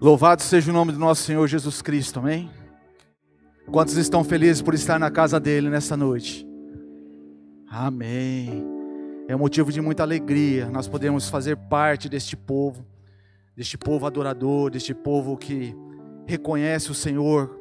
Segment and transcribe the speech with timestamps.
[0.00, 2.50] Louvado seja o nome do nosso Senhor Jesus Cristo, amém?
[3.70, 6.48] Quantos estão felizes por estar na casa dele nessa noite?
[7.68, 8.64] Amém.
[9.28, 12.82] É um motivo de muita alegria nós podemos fazer parte deste povo,
[13.54, 15.76] deste povo adorador, deste povo que
[16.26, 17.60] reconhece o Senhor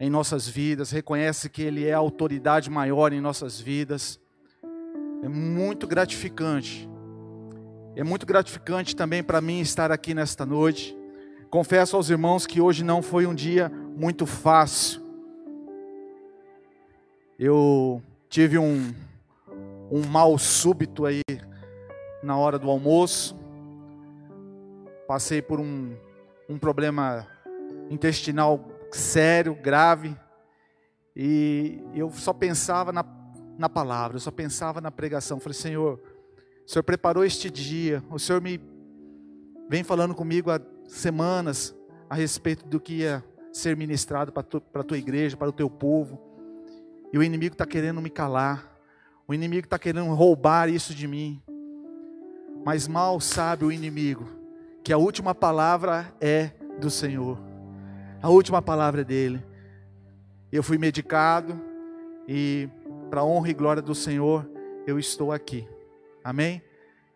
[0.00, 4.18] em nossas vidas, reconhece que Ele é a autoridade maior em nossas vidas.
[5.22, 6.90] É muito gratificante.
[7.94, 10.95] É muito gratificante também para mim estar aqui nesta noite.
[11.50, 15.00] Confesso aos irmãos que hoje não foi um dia muito fácil.
[17.38, 18.92] Eu tive um,
[19.90, 21.22] um mal súbito aí
[22.22, 23.38] na hora do almoço.
[25.06, 25.96] Passei por um,
[26.48, 27.26] um problema
[27.90, 30.16] intestinal sério, grave.
[31.14, 33.04] E eu só pensava na,
[33.56, 35.38] na palavra, eu só pensava na pregação.
[35.38, 36.00] Falei, Senhor,
[36.66, 38.60] o Senhor preparou este dia, o Senhor me
[39.68, 41.74] vem falando comigo há semanas
[42.08, 46.20] a respeito do que ia ser ministrado para a tua igreja, para o teu povo.
[47.12, 48.78] E o inimigo está querendo me calar,
[49.26, 51.42] o inimigo está querendo roubar isso de mim.
[52.64, 54.28] Mas mal sabe o inimigo
[54.82, 57.38] que a última palavra é do Senhor,
[58.22, 59.44] a última palavra é dele.
[60.52, 61.60] Eu fui medicado
[62.28, 62.68] e,
[63.10, 64.48] para honra e glória do Senhor,
[64.86, 65.68] eu estou aqui.
[66.22, 66.62] Amém?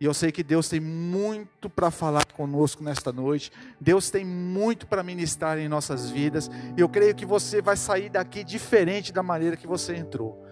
[0.00, 3.52] E eu sei que Deus tem muito para falar conosco nesta noite.
[3.78, 6.50] Deus tem muito para ministrar em nossas vidas.
[6.74, 10.42] E eu creio que você vai sair daqui diferente da maneira que você entrou.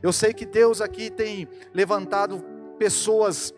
[0.00, 2.44] Eu sei que Deus aqui tem levantado
[2.78, 3.52] pessoas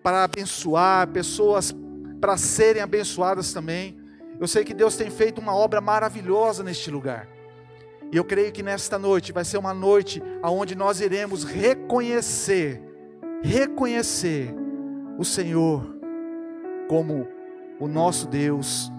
[0.00, 1.74] para abençoar, pessoas
[2.20, 3.98] para serem abençoadas também.
[4.38, 7.28] Eu sei que Deus tem feito uma obra maravilhosa neste lugar.
[8.12, 12.80] E eu creio que nesta noite vai ser uma noite onde nós iremos reconhecer,
[13.42, 14.54] reconhecer
[15.18, 15.98] o Senhor
[16.88, 17.26] como
[17.80, 18.90] o nosso Deus,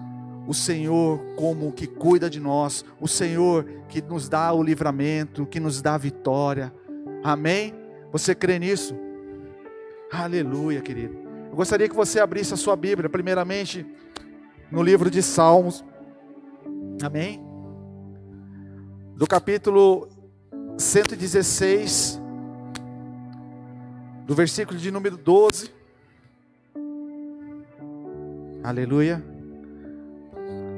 [0.46, 5.46] o Senhor como o que cuida de nós, o Senhor que nos dá o livramento,
[5.46, 6.72] que nos dá a vitória.
[7.24, 7.74] Amém?
[8.12, 8.94] Você crê nisso?
[10.12, 11.16] Aleluia, querido.
[11.50, 13.86] Eu gostaria que você abrisse a sua Bíblia, primeiramente,
[14.70, 15.82] no livro de Salmos.
[17.02, 17.42] Amém?
[19.16, 20.08] Do capítulo
[20.76, 22.20] 116,
[24.26, 25.79] do versículo de número 12
[28.62, 29.24] Aleluia.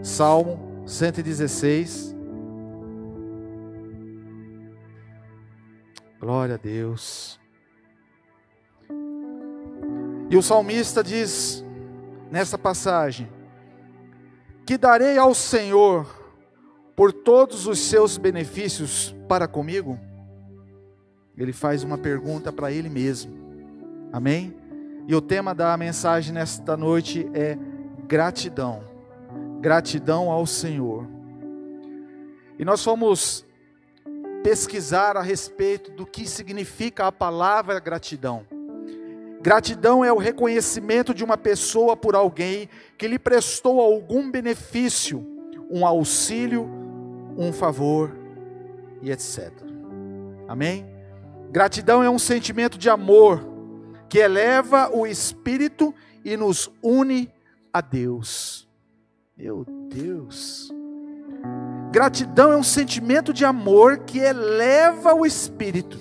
[0.05, 2.15] Salmo 116.
[6.21, 7.41] Glória a Deus.
[10.31, 11.65] E o salmista diz
[12.31, 13.29] nessa passagem:
[14.65, 16.07] Que darei ao Senhor
[16.95, 19.99] por todos os seus benefícios para comigo?
[21.37, 23.33] Ele faz uma pergunta para ele mesmo.
[24.13, 24.55] Amém?
[25.09, 27.59] E o tema da mensagem nesta noite é
[28.13, 28.85] gratidão.
[29.59, 31.09] Gratidão ao Senhor.
[32.59, 33.47] E nós fomos
[34.43, 38.47] pesquisar a respeito do que significa a palavra gratidão.
[39.41, 42.69] Gratidão é o reconhecimento de uma pessoa por alguém
[42.99, 45.27] que lhe prestou algum benefício,
[45.71, 46.69] um auxílio,
[47.39, 48.15] um favor
[49.01, 49.51] e etc.
[50.47, 50.87] Amém?
[51.51, 53.43] Gratidão é um sentimento de amor
[54.07, 57.33] que eleva o espírito e nos une
[57.73, 58.69] a Deus.
[59.37, 60.71] Meu Deus.
[61.91, 65.99] Gratidão é um sentimento de amor que eleva o espírito.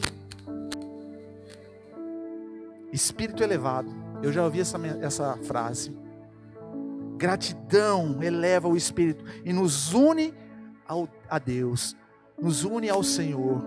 [2.92, 3.90] Espírito elevado.
[4.22, 5.96] Eu já ouvi essa, essa frase.
[7.18, 10.34] Gratidão eleva o espírito e nos une
[10.88, 11.96] ao, a Deus,
[12.40, 13.64] nos une ao Senhor.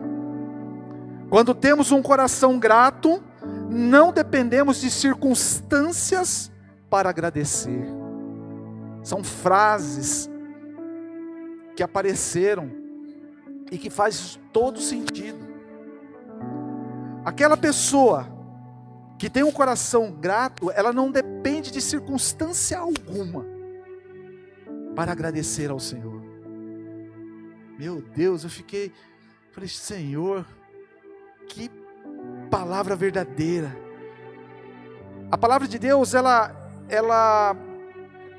[1.31, 3.23] Quando temos um coração grato,
[3.71, 6.51] não dependemos de circunstâncias
[6.95, 7.85] para agradecer.
[9.03, 10.31] São frases
[11.75, 12.71] que apareceram
[13.69, 15.45] e que faz todo sentido.
[17.25, 18.29] Aquela pessoa
[19.19, 23.45] que tem um coração grato, ela não depende de circunstância alguma
[24.95, 26.23] para agradecer ao Senhor.
[27.77, 28.93] Meu Deus, eu fiquei,
[29.51, 30.47] falei, Senhor,
[31.49, 31.69] que
[32.49, 33.77] palavra verdadeira.
[35.29, 37.57] A palavra de Deus, ela ela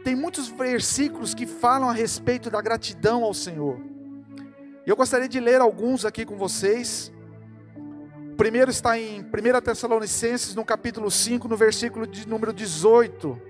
[0.03, 3.79] tem muitos versículos que falam a respeito da gratidão ao Senhor.
[4.85, 7.11] Eu gostaria de ler alguns aqui com vocês.
[8.31, 13.41] O primeiro está em 1 Tessalonicenses, no capítulo 5, no versículo de número 18,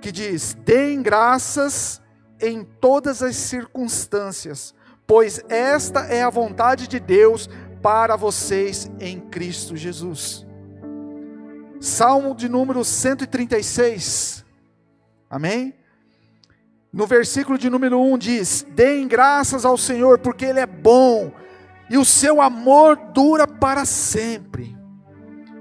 [0.00, 2.00] que diz: Deem graças
[2.40, 4.72] em todas as circunstâncias,
[5.06, 7.48] pois esta é a vontade de Deus
[7.82, 10.45] para vocês em Cristo Jesus.
[11.80, 14.44] Salmo de número 136.
[15.28, 15.74] Amém?
[16.96, 21.30] no versículo de número 1 diz: Deem graças ao Senhor, porque Ele é bom,
[21.90, 24.74] e o seu amor dura para sempre.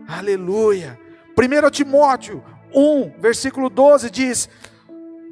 [0.07, 0.97] Aleluia.
[1.37, 2.41] 1 Timóteo
[2.73, 4.47] 1, versículo 12 diz: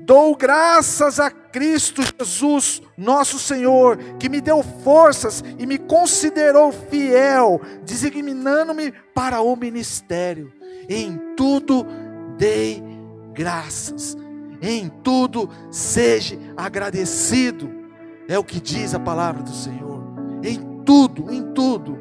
[0.05, 7.61] Dou graças a Cristo Jesus, nosso Senhor, que me deu forças e me considerou fiel,
[7.85, 10.51] designando-me para o ministério.
[10.89, 11.85] Em tudo
[12.37, 12.83] dei
[13.33, 14.17] graças,
[14.61, 17.71] em tudo seja agradecido,
[18.27, 20.03] é o que diz a palavra do Senhor.
[20.43, 21.97] Em tudo, em tudo.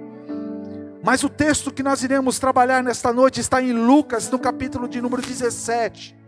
[1.05, 5.01] Mas o texto que nós iremos trabalhar nesta noite está em Lucas, no capítulo de
[5.01, 6.22] número 17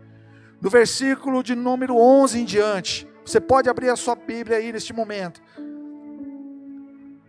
[0.61, 3.07] do versículo de número 11 em diante.
[3.25, 5.41] Você pode abrir a sua Bíblia aí neste momento.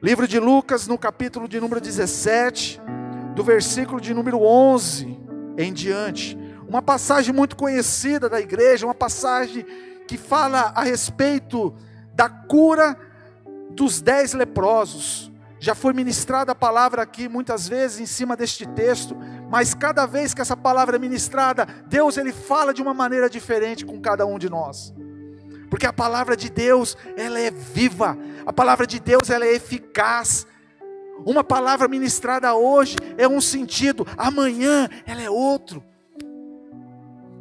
[0.03, 2.81] Livro de Lucas, no capítulo de número 17,
[3.35, 5.19] do versículo de número 11
[5.57, 6.39] em diante.
[6.69, 9.65] Uma passagem muito conhecida da igreja, uma passagem
[10.07, 11.75] que fala a respeito
[12.15, 12.97] da cura
[13.71, 15.31] dos dez leprosos.
[15.59, 19.17] Já foi ministrada a palavra aqui muitas vezes em cima deste texto,
[19.51, 23.85] mas cada vez que essa palavra é ministrada, Deus ele fala de uma maneira diferente
[23.85, 24.93] com cada um de nós.
[25.71, 28.17] Porque a palavra de Deus, ela é viva.
[28.45, 30.47] A palavra de Deus, ela é eficaz.
[31.25, 35.83] Uma palavra ministrada hoje é um sentido, amanhã ela é outro.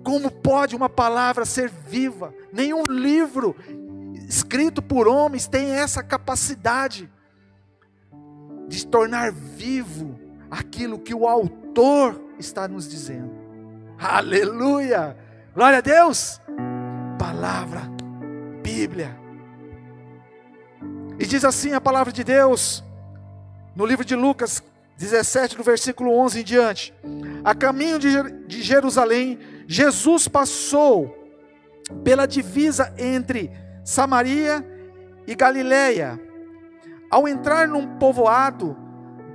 [0.04, 2.34] Como pode uma palavra ser viva?
[2.54, 3.56] Nenhum livro
[4.30, 7.10] escrito por homens tem essa capacidade
[8.68, 10.20] de tornar vivo
[10.50, 13.32] aquilo que o autor está nos dizendo.
[13.98, 15.16] Aleluia!
[15.54, 16.42] Glória a Deus!
[17.18, 17.84] Palavra,
[18.62, 19.18] Bíblia.
[21.18, 22.84] E diz assim a palavra de Deus,
[23.76, 24.62] no livro de Lucas
[24.98, 26.94] 17, do versículo 11 em diante:
[27.44, 31.16] A caminho de Jerusalém, Jesus passou
[32.04, 33.52] pela divisa entre
[33.84, 34.66] Samaria
[35.28, 36.20] e Galiléia.
[37.16, 38.76] Ao entrar num povoado,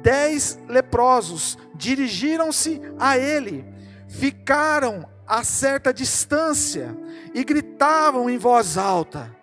[0.02, 3.64] dez leprosos dirigiram-se a ele,
[4.06, 6.94] ficaram a certa distância
[7.32, 9.34] e gritavam em voz alta: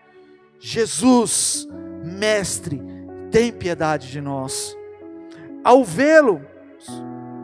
[0.60, 1.68] Jesus,
[2.04, 2.80] mestre,
[3.32, 4.78] tem piedade de nós.
[5.64, 6.46] Ao vê-lo,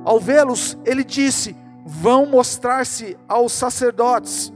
[0.06, 4.54] ao vê-los, ele disse: Vão mostrar-se aos sacerdotes.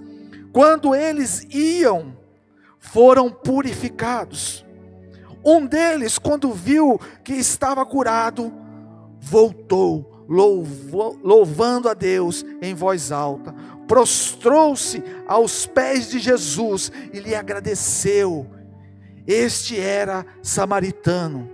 [0.54, 2.16] Quando eles iam,
[2.78, 4.66] foram purificados.
[5.44, 8.51] Um deles, quando viu que estava curado,
[9.19, 13.54] voltou, louvou, louvando a Deus em voz alta,
[13.88, 18.48] prostrou-se aos pés de Jesus e lhe agradeceu.
[19.25, 21.50] Este era samaritano.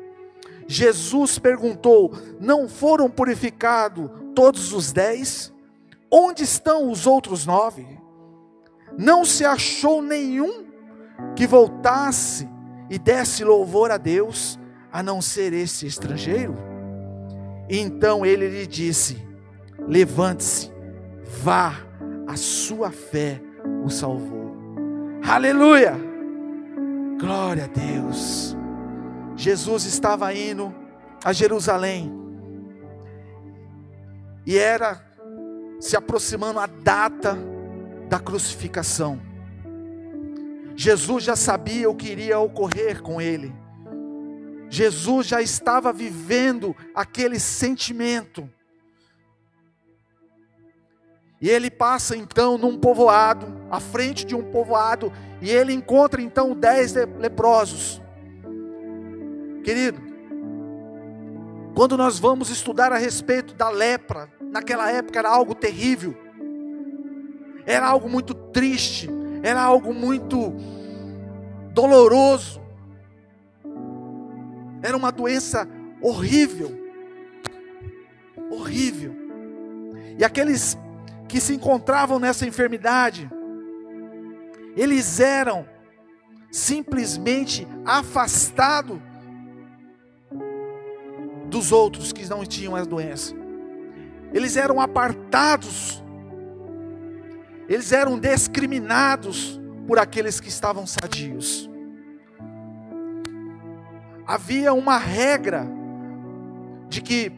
[0.67, 5.53] Jesus perguntou: Não foram purificados todos os dez?
[6.09, 7.85] Onde estão os outros nove?
[8.97, 10.65] Não se achou nenhum
[11.35, 12.47] que voltasse
[12.93, 14.59] e desse louvor a Deus,
[14.91, 16.53] a não ser esse estrangeiro?
[17.67, 19.17] Então ele lhe disse:
[19.87, 20.71] Levante-se,
[21.41, 21.73] vá,
[22.27, 23.41] a sua fé
[23.83, 24.53] o salvou.
[25.27, 25.95] Aleluia!
[27.19, 28.55] Glória a Deus.
[29.35, 30.71] Jesus estava indo
[31.25, 32.13] a Jerusalém
[34.45, 35.03] e era
[35.79, 37.35] se aproximando a data
[38.07, 39.19] da crucificação.
[40.75, 43.53] Jesus já sabia o que iria ocorrer com ele.
[44.69, 48.49] Jesus já estava vivendo aquele sentimento.
[51.39, 55.11] E ele passa então num povoado, à frente de um povoado,
[55.41, 58.01] e ele encontra então dez leprosos.
[59.63, 60.01] Querido,
[61.75, 66.15] quando nós vamos estudar a respeito da lepra, naquela época era algo terrível,
[67.65, 69.09] era algo muito triste,
[69.43, 70.53] era algo muito
[71.73, 72.61] doloroso,
[74.81, 75.67] era uma doença
[76.01, 76.71] horrível,
[78.49, 79.13] horrível.
[80.17, 80.77] E aqueles
[81.27, 83.29] que se encontravam nessa enfermidade,
[84.75, 85.65] eles eram
[86.51, 88.99] simplesmente afastados
[91.47, 93.35] dos outros que não tinham a doença.
[94.33, 96.02] Eles eram apartados
[97.67, 101.69] eles eram discriminados por aqueles que estavam sadios.
[104.25, 105.67] Havia uma regra
[106.87, 107.31] de que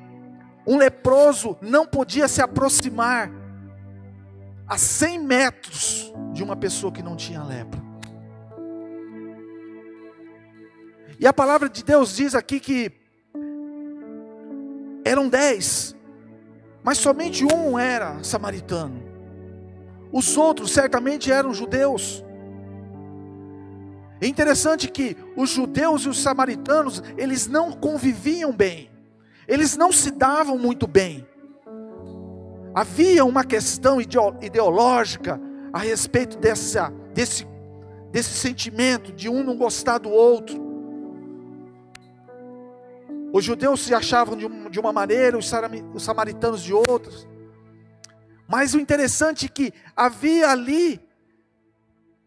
[0.65, 3.31] um leproso não podia se aproximar
[4.67, 7.83] a 100 metros de uma pessoa que não tinha lepra.
[11.19, 12.91] E a palavra de Deus diz aqui que
[15.05, 15.95] eram dez,
[16.83, 19.04] mas somente um era samaritano.
[20.15, 22.23] Os outros certamente eram judeus.
[24.21, 28.89] É interessante que os judeus e os samaritanos, eles não conviviam bem.
[29.45, 31.27] Eles não se davam muito bem.
[32.73, 35.37] Havia uma questão ideológica
[35.73, 37.45] a respeito dessa, desse,
[38.09, 40.63] desse sentimento de um não gostar do outro.
[43.33, 45.51] Os judeus se achavam de uma maneira, os
[46.01, 47.27] samaritanos de outras.
[48.47, 51.01] Mas o interessante é que havia ali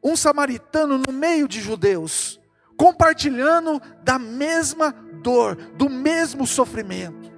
[0.02, 2.40] um samaritano no meio de judeus,
[2.76, 7.30] compartilhando da mesma dor, do mesmo sofrimento.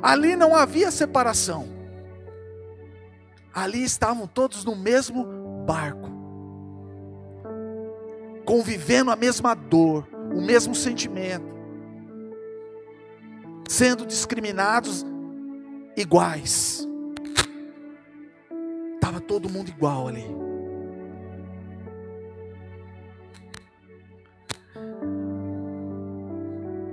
[0.00, 1.68] Ali não havia separação.
[3.54, 5.24] Ali estavam todos no mesmo
[5.66, 6.10] barco,
[8.44, 11.44] convivendo a mesma dor, o mesmo sentimento,
[13.68, 15.04] sendo discriminados
[15.96, 16.88] iguais.
[19.32, 20.26] Todo mundo igual ali.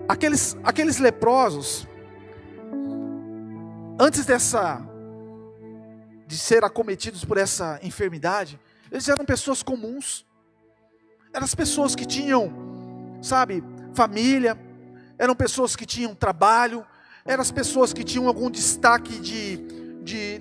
[0.08, 1.86] Aqueles, aqueles leprosos,
[4.00, 4.82] antes dessa,
[6.26, 8.58] de ser acometidos por essa enfermidade,
[8.90, 10.26] eles eram pessoas comuns,
[11.34, 13.62] eram as pessoas que tinham, sabe,
[13.94, 14.58] família,
[15.18, 16.86] eram pessoas que tinham trabalho,
[17.26, 19.58] eram as pessoas que tinham algum destaque de,
[20.06, 20.40] de,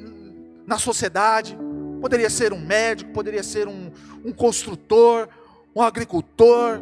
[0.65, 1.59] na sociedade.
[2.01, 3.91] Poderia ser um médico, poderia ser um,
[4.25, 5.29] um construtor,
[5.75, 6.81] um agricultor,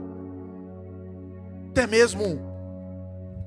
[1.71, 2.41] até mesmo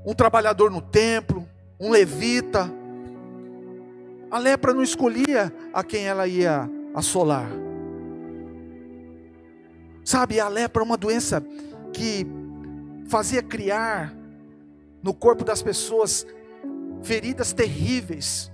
[0.05, 1.47] um trabalhador no templo,
[1.79, 2.71] um levita.
[4.31, 7.49] A lepra não escolhia a quem ela ia assolar.
[10.03, 11.43] Sabe, a lepra é uma doença
[11.93, 12.25] que
[13.07, 14.13] fazia criar
[15.01, 16.25] no corpo das pessoas
[17.01, 18.51] feridas terríveis.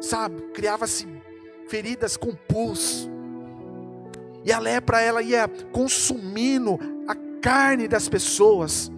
[0.00, 1.06] Sabe, criava-se
[1.70, 3.08] feridas com pus.
[4.44, 8.90] E a lepra ela ia consumindo a carne das pessoas.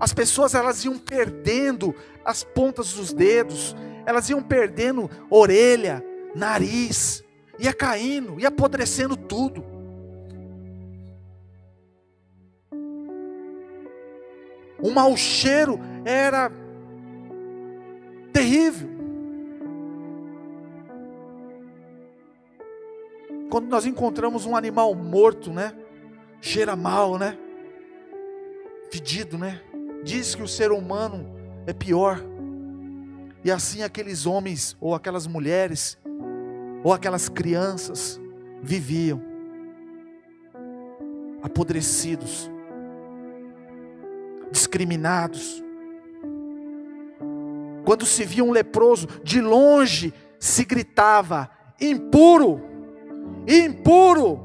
[0.00, 6.02] As pessoas elas iam perdendo as pontas dos dedos, elas iam perdendo orelha,
[6.34, 7.22] nariz,
[7.58, 9.62] ia caindo, ia apodrecendo tudo.
[14.80, 16.50] O mau cheiro era
[23.58, 25.74] Quando nós encontramos um animal morto, né?
[26.40, 27.36] Cheira mal, né?
[28.88, 29.60] Fedido, né?
[30.04, 31.26] diz que o ser humano
[31.66, 32.22] é pior.
[33.44, 35.98] E assim aqueles homens, ou aquelas mulheres,
[36.84, 38.20] ou aquelas crianças
[38.62, 39.20] viviam
[41.42, 42.48] apodrecidos,
[44.52, 45.64] discriminados.
[47.84, 51.50] Quando se via um leproso, de longe se gritava:
[51.80, 52.77] impuro,
[53.46, 54.40] impuro,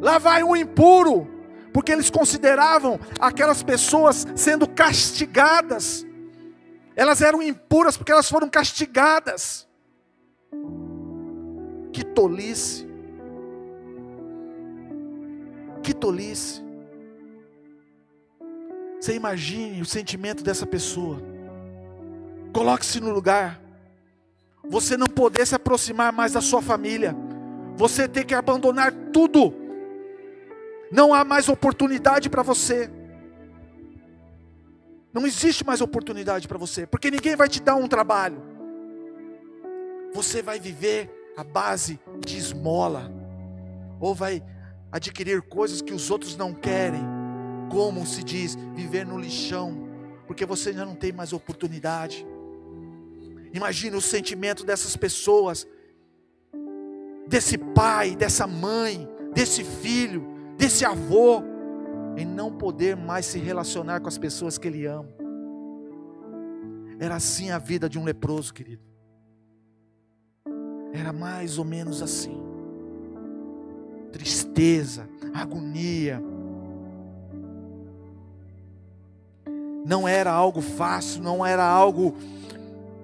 [0.00, 1.34] lá vai um impuro
[1.74, 6.06] porque eles consideravam aquelas pessoas sendo castigadas.
[6.94, 9.66] Elas eram impuras porque elas foram castigadas.
[11.92, 12.86] Que tolice.
[15.82, 16.62] Que tolice.
[19.00, 21.20] Você imagine o sentimento dessa pessoa.
[22.52, 23.60] Coloque-se no lugar.
[24.68, 27.16] Você não poder se aproximar mais da sua família.
[27.76, 29.52] Você ter que abandonar tudo
[30.90, 32.90] não há mais oportunidade para você.
[35.12, 38.40] Não existe mais oportunidade para você, porque ninguém vai te dar um trabalho.
[40.12, 43.10] Você vai viver a base de esmola,
[44.00, 44.42] ou vai
[44.92, 47.02] adquirir coisas que os outros não querem,
[47.70, 49.88] como se diz, viver no lixão,
[50.26, 52.24] porque você já não tem mais oportunidade.
[53.52, 55.66] Imagine o sentimento dessas pessoas,
[57.26, 60.26] desse pai, dessa mãe, desse filho,
[60.56, 61.42] desse avô,
[62.16, 65.08] em não poder mais se relacionar com as pessoas que ele ama.
[66.98, 68.82] Era assim a vida de um leproso, querido.
[70.92, 72.40] Era mais ou menos assim.
[74.12, 76.22] Tristeza, agonia.
[79.84, 82.14] Não era algo fácil, não era algo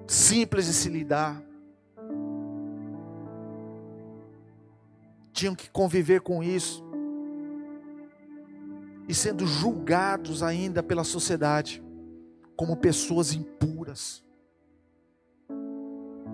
[0.07, 1.41] simples de se lidar.
[5.41, 6.83] Tinham que conviver com isso
[9.09, 11.83] e sendo julgados ainda pela sociedade
[12.55, 14.23] como pessoas impuras.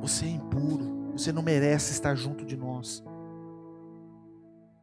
[0.02, 3.02] Você é impuro, você não merece estar junto de nós.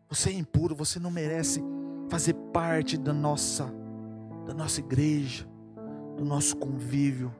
[0.08, 1.62] Você é impuro, você não merece
[2.08, 3.70] fazer parte da nossa
[4.46, 5.46] da nossa igreja,
[6.16, 7.30] do nosso convívio.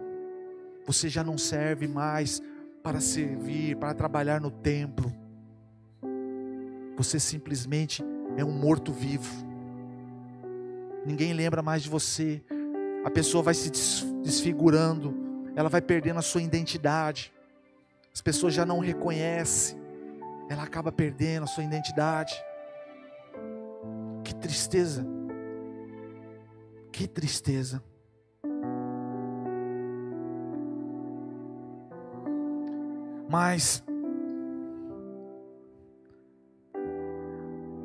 [0.85, 2.43] Você já não serve mais
[2.83, 5.24] para servir, para trabalhar no templo.
[6.97, 8.05] Você simplesmente
[8.37, 9.45] é um morto-vivo.
[11.05, 12.43] Ninguém lembra mais de você.
[13.05, 13.71] A pessoa vai se
[14.23, 15.15] desfigurando,
[15.55, 17.33] ela vai perdendo a sua identidade.
[18.13, 19.79] As pessoas já não reconhecem,
[20.49, 22.35] ela acaba perdendo a sua identidade.
[24.23, 25.07] Que tristeza.
[26.91, 27.83] Que tristeza.
[33.29, 33.83] Mas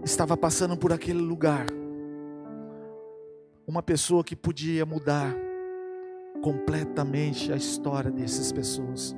[0.04, 1.66] estava passando por aquele lugar
[3.68, 5.36] uma pessoa que podia mudar
[6.42, 9.16] completamente a história dessas pessoas.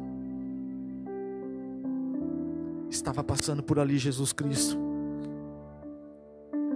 [2.90, 4.78] Estava passando por ali Jesus Cristo.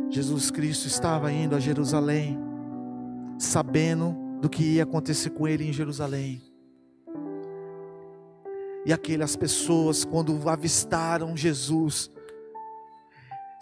[0.09, 2.39] Jesus Cristo estava indo a Jerusalém,
[3.37, 6.41] sabendo do que ia acontecer com ele em Jerusalém.
[8.85, 12.09] E aquelas pessoas, quando avistaram Jesus,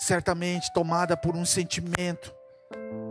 [0.04, 2.34] certamente tomada por um sentimento,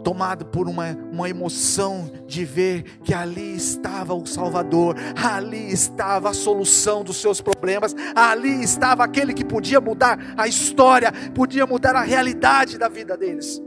[0.05, 6.35] tomado por uma, uma emoção de ver que ali estava o Salvador, ali estava a
[6.35, 12.03] solução dos seus problemas, ali estava aquele que podia mudar a história, podia mudar a
[12.03, 13.61] realidade da vida deles.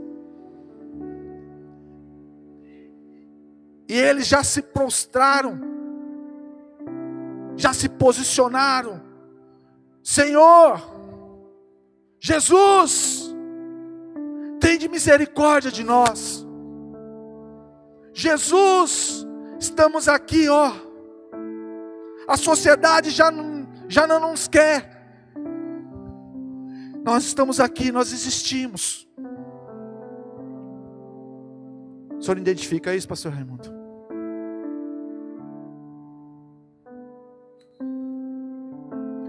[3.88, 5.60] E eles já se prostraram,
[7.56, 9.00] já se posicionaram.
[10.02, 10.95] Senhor,
[12.18, 13.34] Jesus,
[14.60, 16.46] tem de misericórdia de nós.
[18.12, 19.26] Jesus,
[19.60, 20.72] estamos aqui, ó.
[22.26, 24.96] A sociedade já não, já não nos quer.
[27.04, 29.06] Nós estamos aqui, nós existimos.
[32.18, 33.76] O senhor identifica isso, pastor Raimundo?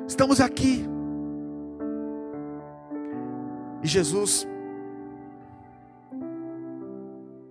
[0.07, 0.96] Estamos aqui.
[3.83, 4.47] E Jesus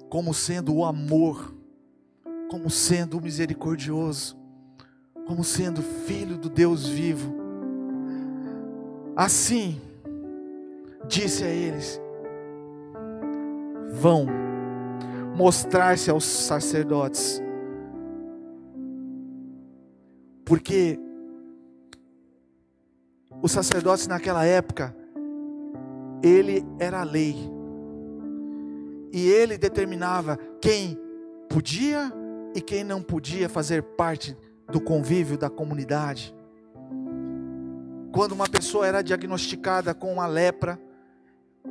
[0.09, 1.55] como sendo o amor,
[2.49, 4.37] como sendo o misericordioso,
[5.27, 7.35] como sendo filho do Deus vivo.
[9.15, 9.81] Assim,
[11.07, 12.01] disse a eles:
[14.01, 14.27] vão
[15.37, 17.43] mostrar-se aos sacerdotes,
[20.45, 20.99] porque
[23.43, 24.97] os sacerdotes naquela época,
[26.23, 27.37] ele era a lei.
[29.13, 30.99] E ele determinava quem
[31.49, 32.13] podia
[32.55, 34.37] e quem não podia fazer parte
[34.71, 36.35] do convívio da comunidade.
[38.13, 40.81] Quando uma pessoa era diagnosticada com uma lepra,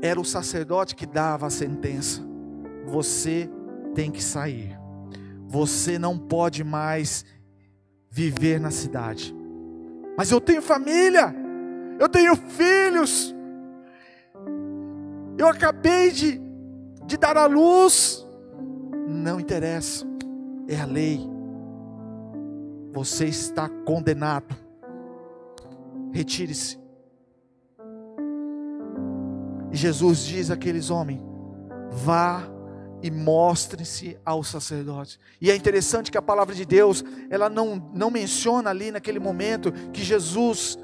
[0.01, 2.21] era o sacerdote que dava a sentença:
[2.85, 3.49] você
[3.93, 4.77] tem que sair,
[5.47, 7.25] você não pode mais
[8.09, 9.35] viver na cidade.
[10.17, 11.35] Mas eu tenho família,
[11.99, 13.34] eu tenho filhos,
[15.37, 16.45] eu acabei de
[17.05, 18.25] de dar à luz,
[19.07, 20.05] não interessa,
[20.67, 21.19] é a lei.
[22.91, 24.55] Você está condenado.
[26.11, 26.79] Retire-se.
[29.71, 31.21] E Jesus diz àqueles homens:
[31.91, 32.43] vá
[33.03, 35.19] e mostre-se ao sacerdote.
[35.39, 39.71] E é interessante que a palavra de Deus, ela não, não menciona ali naquele momento
[39.91, 40.79] que Jesus,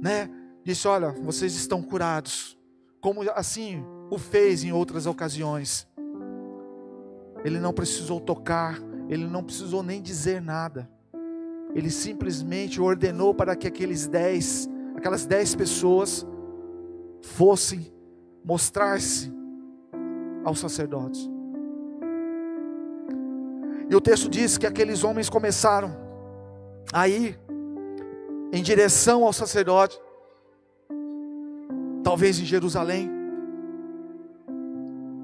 [0.00, 0.30] né,
[0.62, 2.56] disse: Olha, vocês estão curados.
[3.04, 5.86] Como assim, o fez em outras ocasiões.
[7.44, 10.88] Ele não precisou tocar, ele não precisou nem dizer nada.
[11.74, 16.26] Ele simplesmente ordenou para que aqueles dez, aquelas dez pessoas
[17.20, 17.92] fossem
[18.42, 19.30] mostrar-se
[20.42, 21.30] aos sacerdotes.
[23.90, 25.94] E o texto diz que aqueles homens começaram
[26.90, 27.38] a ir
[28.50, 30.00] em direção ao sacerdote,
[32.04, 33.10] talvez em Jerusalém.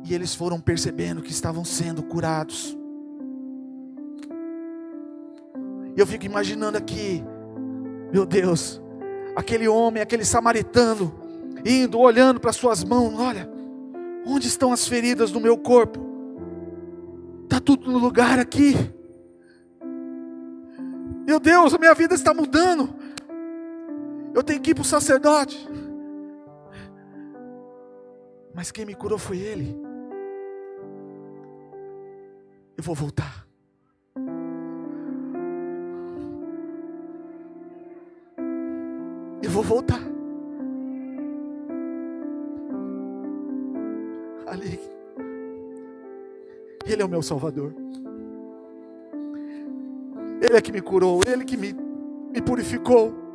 [0.05, 2.77] E eles foram percebendo que estavam sendo curados.
[5.97, 7.23] Eu fico imaginando aqui,
[8.11, 8.81] meu Deus,
[9.37, 11.13] aquele homem, aquele samaritano,
[11.65, 13.49] indo, olhando para suas mãos, olha,
[14.27, 16.01] onde estão as feridas do meu corpo?
[17.45, 18.75] Está tudo no lugar aqui.
[21.27, 22.89] Meu Deus, a minha vida está mudando.
[24.35, 25.69] Eu tenho que ir para o sacerdote.
[28.61, 29.75] Mas quem me curou foi Ele.
[32.77, 33.47] Eu vou voltar.
[39.43, 39.99] Eu vou voltar.
[44.47, 44.79] Ali.
[46.85, 47.75] Ele é o meu Salvador.
[50.43, 53.30] Ele é que me curou, Ele que me, me purificou.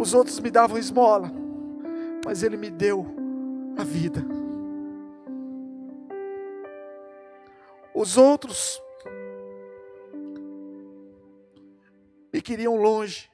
[0.00, 1.30] Os outros me davam esmola,
[2.24, 3.04] mas Ele me deu
[3.76, 4.24] a vida.
[7.94, 8.80] Os outros
[12.32, 13.30] me queriam longe,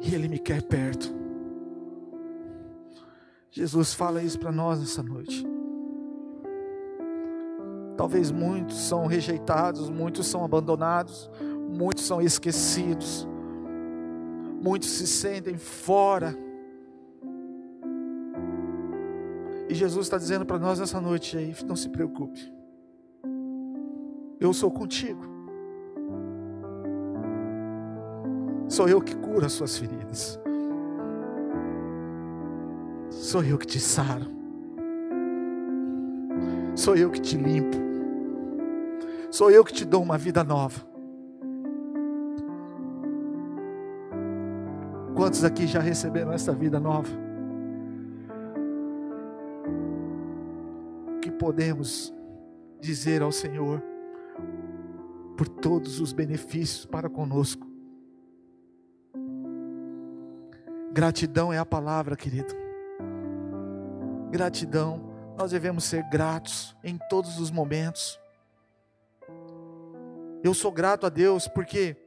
[0.00, 1.14] e Ele me quer perto.
[3.50, 5.46] Jesus fala isso para nós nessa noite.
[7.98, 11.30] Talvez muitos são rejeitados, muitos são abandonados,
[11.68, 13.28] muitos são esquecidos,
[14.62, 16.34] muitos se sentem fora.
[19.68, 22.40] E Jesus está dizendo para nós nessa noite aí: não se preocupe,
[24.40, 25.32] eu sou contigo.
[28.68, 30.38] Sou eu que curo as suas feridas.
[33.10, 34.26] Sou eu que te saro.
[36.74, 37.76] Sou eu que te limpo.
[39.30, 40.91] Sou eu que te dou uma vida nova.
[45.22, 47.08] Quantos aqui já receberam essa vida nova?
[51.22, 52.12] Que podemos
[52.80, 53.80] dizer ao Senhor
[55.36, 57.64] por todos os benefícios para conosco.
[60.92, 62.52] Gratidão é a palavra, querido.
[64.28, 65.08] Gratidão,
[65.38, 68.18] nós devemos ser gratos em todos os momentos.
[70.42, 72.01] Eu sou grato a Deus porque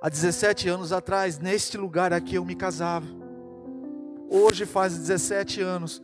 [0.00, 3.06] há 17 anos atrás, neste lugar aqui eu me casava.
[4.30, 6.02] Hoje faz 17 anos.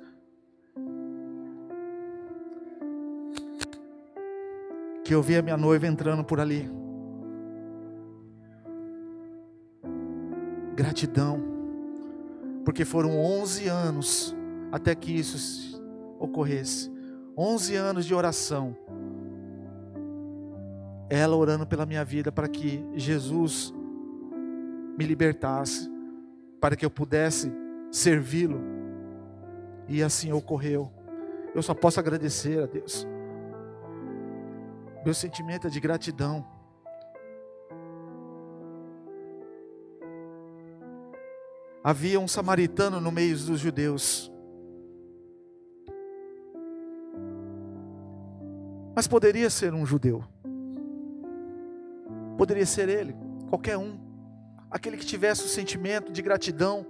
[5.04, 6.70] Que eu vi a minha noiva entrando por ali.
[10.74, 11.40] Gratidão,
[12.64, 14.34] porque foram 11 anos
[14.72, 15.80] até que isso
[16.18, 16.90] ocorresse.
[17.36, 18.76] 11 anos de oração.
[21.08, 23.72] Ela orando pela minha vida para que Jesus
[24.96, 25.90] me libertasse,
[26.60, 27.52] para que eu pudesse
[27.90, 28.60] servi-lo.
[29.88, 30.90] E assim ocorreu.
[31.54, 33.06] Eu só posso agradecer a Deus.
[35.04, 36.46] Meu sentimento é de gratidão.
[41.82, 44.32] Havia um samaritano no meio dos judeus.
[48.96, 50.24] Mas poderia ser um judeu.
[52.38, 53.14] Poderia ser ele,
[53.50, 54.03] qualquer um.
[54.74, 56.84] Aquele que tivesse o sentimento de gratidão,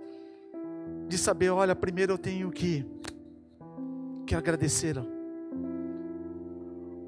[1.06, 2.86] de saber, olha, primeiro eu tenho que,
[4.26, 4.96] que agradecer.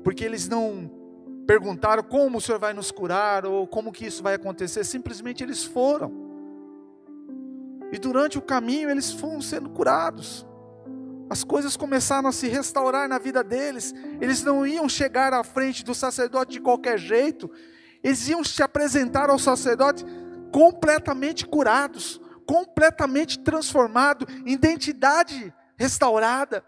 [0.05, 0.91] Porque eles não
[1.47, 5.65] perguntaram como o Senhor vai nos curar ou como que isso vai acontecer, simplesmente eles
[5.65, 6.13] foram.
[7.91, 10.47] E durante o caminho eles foram sendo curados
[11.29, 13.93] as coisas começaram a se restaurar na vida deles.
[14.21, 17.51] Eles não iam chegar à frente do sacerdote de qualquer jeito.
[18.03, 20.05] Eles iam se apresentar ao sacerdote
[20.53, 26.65] completamente curados, completamente transformados, identidade restaurada.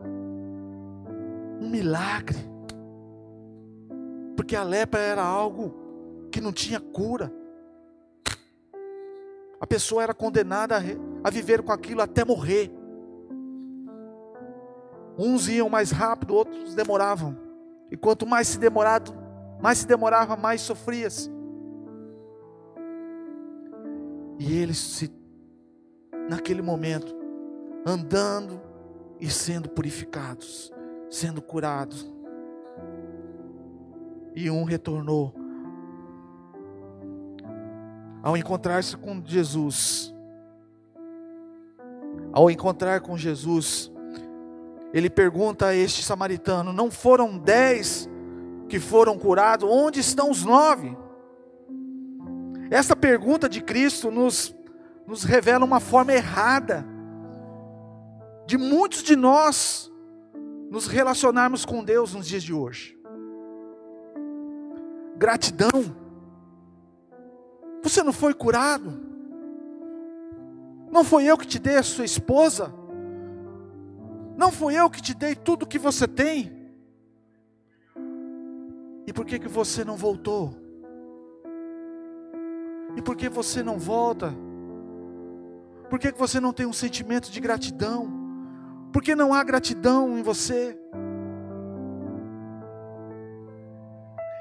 [0.00, 2.38] Um milagre.
[4.36, 7.32] Porque a lepra era algo que não tinha cura.
[9.60, 10.76] A pessoa era condenada
[11.24, 12.70] a viver com aquilo até morrer.
[15.18, 17.36] Uns iam mais rápido, outros demoravam.
[17.90, 19.14] E quanto mais se demorado,
[19.60, 21.30] mais se demorava, mais sofrias.
[24.38, 25.10] E eles se
[26.28, 27.14] naquele momento
[27.84, 28.60] andando
[29.20, 30.72] e sendo purificados,
[31.08, 32.10] sendo curados.
[34.34, 35.34] E um retornou
[38.22, 40.12] ao encontrar-se com Jesus.
[42.32, 43.90] Ao encontrar com Jesus,
[44.92, 48.10] ele pergunta a este samaritano: Não foram dez
[48.68, 49.68] que foram curados?
[49.70, 50.96] Onde estão os nove?
[52.70, 54.54] Essa pergunta de Cristo nos,
[55.06, 56.84] nos revela uma forma errada
[58.46, 59.92] de muitos de nós
[60.70, 62.98] nos relacionarmos com Deus nos dias de hoje.
[65.16, 65.96] Gratidão.
[67.82, 69.00] Você não foi curado?
[70.90, 72.72] Não foi eu que te dei a sua esposa?
[74.36, 76.52] Não fui eu que te dei tudo o que você tem?
[79.06, 80.65] E por que que você não voltou?
[82.96, 84.34] E por que você não volta?
[85.90, 88.10] Por que você não tem um sentimento de gratidão?
[88.92, 90.76] Por que não há gratidão em você?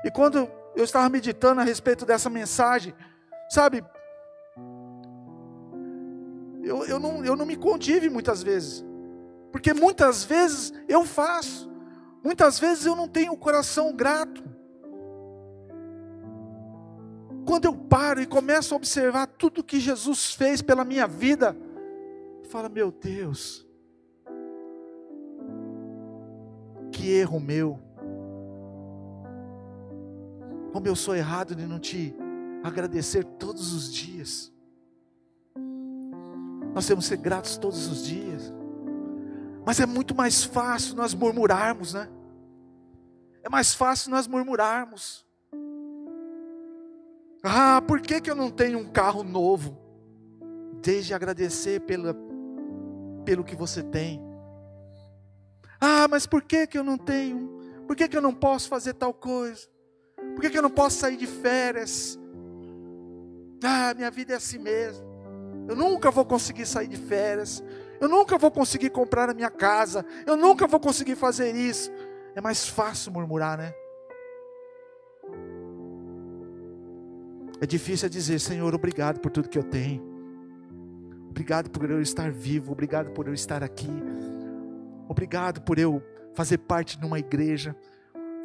[0.03, 2.93] E quando eu estava meditando a respeito dessa mensagem,
[3.49, 3.83] sabe,
[6.63, 8.83] eu, eu, não, eu não me contive muitas vezes.
[9.51, 11.71] Porque muitas vezes eu faço,
[12.23, 14.54] muitas vezes eu não tenho o coração grato.
[17.45, 21.55] Quando eu paro e começo a observar tudo que Jesus fez pela minha vida,
[22.49, 23.65] fala, meu Deus,
[26.91, 27.79] que erro meu.
[30.73, 32.15] Como eu sou errado de não te
[32.63, 34.51] agradecer todos os dias.
[36.73, 38.51] Nós temos que ser gratos todos os dias.
[39.65, 42.09] Mas é muito mais fácil nós murmurarmos, né?
[43.43, 45.24] É mais fácil nós murmurarmos.
[47.47, 49.77] Ah, por que, que eu não tenho um carro novo?
[50.81, 52.15] Desde agradecer pela,
[53.23, 54.19] pelo que você tem.
[55.79, 57.59] Ah, mas por que, que eu não tenho?
[57.85, 59.67] Por que, que eu não posso fazer tal coisa?
[60.33, 62.19] Por que, que eu não posso sair de férias?
[63.63, 65.05] Ah, minha vida é assim mesmo.
[65.67, 67.63] Eu nunca vou conseguir sair de férias.
[68.01, 70.03] Eu nunca vou conseguir comprar a minha casa.
[70.25, 71.91] Eu nunca vou conseguir fazer isso.
[72.35, 73.71] É mais fácil murmurar, né?
[77.61, 80.03] É difícil dizer, Senhor, obrigado por tudo que eu tenho.
[81.29, 82.71] Obrigado por eu estar vivo.
[82.71, 83.89] Obrigado por eu estar aqui.
[85.07, 86.01] Obrigado por eu
[86.33, 87.75] fazer parte de uma igreja.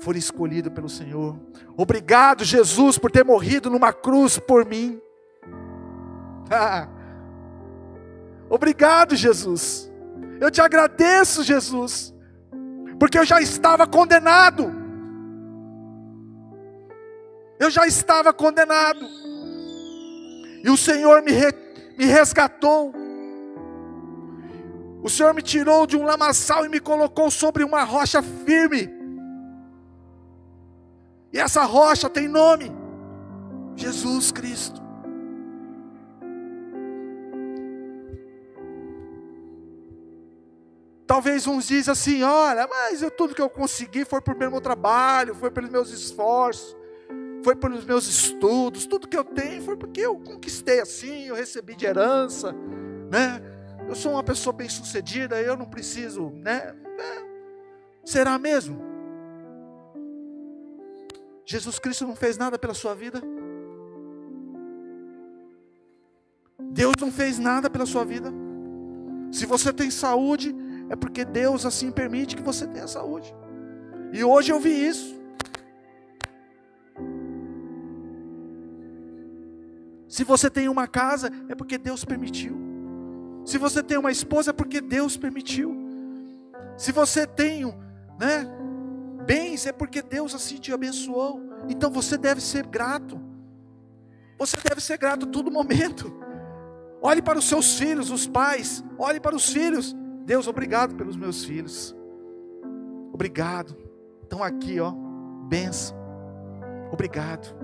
[0.00, 1.38] For escolhido pelo Senhor.
[1.76, 5.00] Obrigado, Jesus, por ter morrido numa cruz por mim.
[8.48, 9.90] Obrigado, Jesus.
[10.40, 12.14] Eu te agradeço, Jesus,
[12.98, 14.79] porque eu já estava condenado.
[17.60, 19.06] Eu já estava condenado.
[20.64, 21.52] E o Senhor me, re,
[21.98, 22.94] me resgatou.
[25.02, 28.88] O Senhor me tirou de um lamaçal e me colocou sobre uma rocha firme.
[31.30, 32.72] E essa rocha tem nome:
[33.76, 34.80] Jesus Cristo.
[41.06, 45.34] Talvez uns dizem assim: olha, mas eu, tudo que eu consegui foi por meu trabalho,
[45.34, 46.76] foi pelos meus esforços,
[47.42, 51.74] foi pelos meus estudos, tudo que eu tenho foi porque eu conquistei assim, eu recebi
[51.74, 52.52] de herança,
[53.10, 53.40] né?
[53.88, 56.74] Eu sou uma pessoa bem sucedida, eu não preciso, né?
[56.98, 57.24] É.
[58.04, 58.80] Será mesmo?
[61.44, 63.20] Jesus Cristo não fez nada pela sua vida?
[66.60, 68.32] Deus não fez nada pela sua vida?
[69.32, 70.54] Se você tem saúde,
[70.88, 73.34] é porque Deus assim permite que você tenha saúde.
[74.12, 75.19] E hoje eu vi isso.
[80.10, 82.58] Se você tem uma casa, é porque Deus permitiu.
[83.44, 85.72] Se você tem uma esposa, é porque Deus permitiu.
[86.76, 87.64] Se você tem,
[88.18, 88.44] né,
[89.24, 91.40] bens, é porque Deus assim te abençoou.
[91.68, 93.20] Então você deve ser grato.
[94.36, 96.12] Você deve ser grato todo momento.
[97.00, 99.94] Olhe para os seus filhos, os pais, olhe para os filhos.
[100.24, 101.94] Deus, obrigado pelos meus filhos.
[103.12, 103.76] Obrigado.
[104.24, 104.92] Estão aqui, ó.
[105.48, 105.96] Benção.
[106.90, 107.54] Obrigado.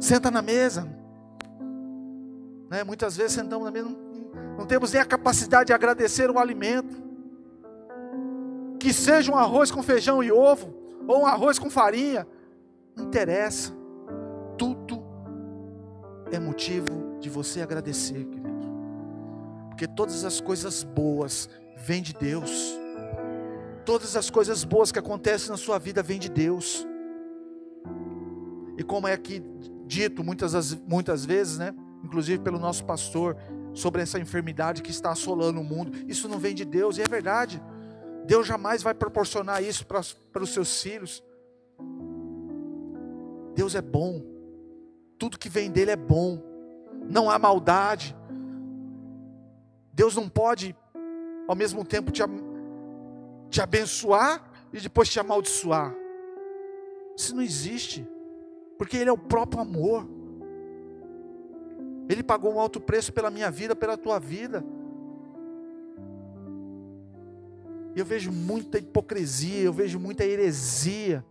[0.00, 0.88] Senta na mesa.
[2.70, 2.84] Né?
[2.84, 3.88] Muitas vezes sentamos na mesa,
[4.58, 7.02] não, temos nem a capacidade de agradecer o alimento.
[8.78, 10.74] Que seja um arroz com feijão e ovo,
[11.06, 12.26] ou um arroz com farinha,
[12.96, 13.72] não interessa.
[14.56, 15.02] Tudo
[16.30, 18.48] é motivo de você agradecer, querido.
[19.68, 22.78] Porque todas as coisas boas vêm de Deus.
[23.84, 26.86] Todas as coisas boas que acontecem na sua vida vêm de Deus.
[28.76, 29.42] E como é aqui
[29.88, 31.74] dito muitas, muitas vezes, né?
[32.04, 33.36] Inclusive pelo nosso pastor,
[33.72, 35.92] sobre essa enfermidade que está assolando o mundo.
[36.06, 37.60] Isso não vem de Deus, e é verdade.
[38.26, 41.24] Deus jamais vai proporcionar isso para, para os seus filhos.
[43.54, 44.22] Deus é bom,
[45.18, 46.40] tudo que vem dele é bom,
[47.08, 48.14] não há maldade,
[49.92, 50.76] Deus não pode,
[51.48, 52.22] ao mesmo tempo, te,
[53.50, 55.92] te abençoar e depois te amaldiçoar.
[57.16, 58.06] Isso não existe,
[58.78, 60.08] porque Ele é o próprio amor.
[62.08, 64.64] Ele pagou um alto preço pela minha vida, pela tua vida.
[67.94, 71.24] Eu vejo muita hipocrisia, eu vejo muita heresia.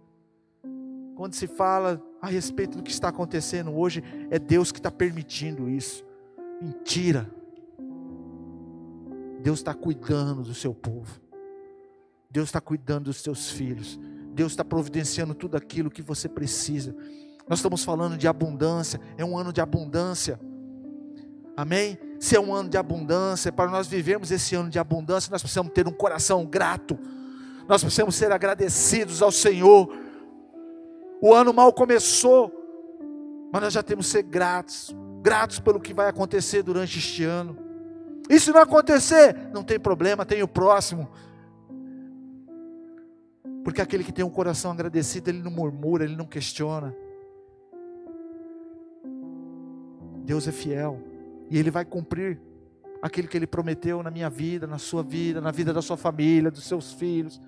[1.15, 5.69] Quando se fala a respeito do que está acontecendo hoje, é Deus que está permitindo
[5.69, 6.05] isso.
[6.61, 7.27] Mentira.
[9.41, 11.21] Deus está cuidando do seu povo.
[12.29, 13.99] Deus está cuidando dos seus filhos.
[14.33, 16.95] Deus está providenciando tudo aquilo que você precisa.
[17.47, 18.99] Nós estamos falando de abundância.
[19.17, 20.39] É um ano de abundância.
[21.55, 21.97] Amém?
[22.19, 25.71] Se é um ano de abundância, para nós vivermos esse ano de abundância, nós precisamos
[25.71, 26.97] ter um coração grato.
[27.67, 29.89] Nós precisamos ser agradecidos ao Senhor.
[31.21, 32.51] O ano mal começou,
[33.51, 37.57] mas nós já temos que ser gratos, gratos pelo que vai acontecer durante este ano.
[38.29, 41.09] E se não acontecer, não tem problema, tem o próximo.
[43.63, 46.95] Porque aquele que tem um coração agradecido, ele não murmura, ele não questiona.
[50.27, 51.01] Deus é fiel
[51.49, 52.37] e Ele vai cumprir
[53.01, 56.51] aquilo que Ele prometeu na minha vida, na sua vida, na vida da sua família,
[56.51, 57.41] dos seus filhos.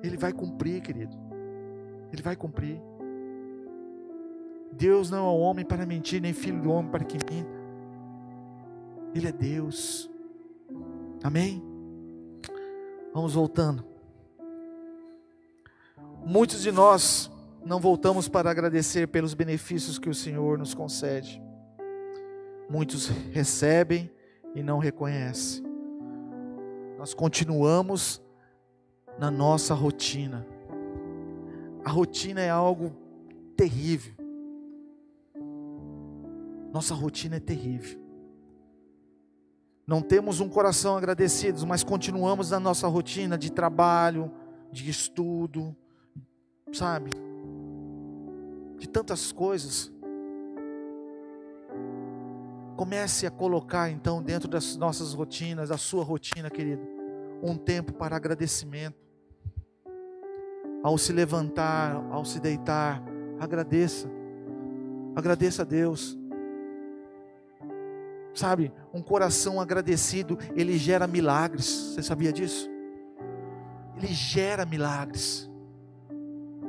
[0.00, 1.16] Ele vai cumprir, querido.
[2.12, 2.80] Ele vai cumprir.
[4.70, 7.50] Deus não é homem para mentir, nem filho do homem para que minta.
[9.12, 10.08] Ele é Deus.
[11.24, 11.60] Amém?
[13.12, 13.84] Vamos voltando.
[16.24, 17.28] Muitos de nós
[17.64, 21.42] não voltamos para agradecer pelos benefícios que o Senhor nos concede.
[22.68, 24.10] Muitos recebem
[24.54, 25.62] e não reconhecem.
[26.98, 28.22] Nós continuamos
[29.18, 30.46] na nossa rotina.
[31.84, 32.92] A rotina é algo
[33.56, 34.14] terrível.
[36.72, 38.00] Nossa rotina é terrível.
[39.86, 44.32] Não temos um coração agradecido, mas continuamos na nossa rotina de trabalho,
[44.70, 45.76] de estudo,
[46.72, 47.10] sabe?
[48.82, 49.92] De tantas coisas.
[52.76, 56.82] Comece a colocar então dentro das nossas rotinas, a sua rotina, querido,
[57.40, 58.96] um tempo para agradecimento.
[60.82, 63.00] Ao se levantar, ao se deitar,
[63.38, 64.10] agradeça.
[65.14, 66.18] Agradeça a Deus.
[68.34, 71.66] Sabe, um coração agradecido, ele gera milagres.
[71.66, 72.68] Você sabia disso?
[73.96, 75.48] Ele gera milagres.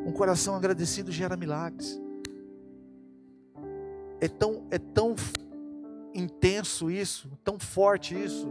[0.06, 2.03] Um coração agradecido gera milagres.
[4.24, 5.16] É tão, é tão
[6.14, 8.48] intenso isso, tão forte isso,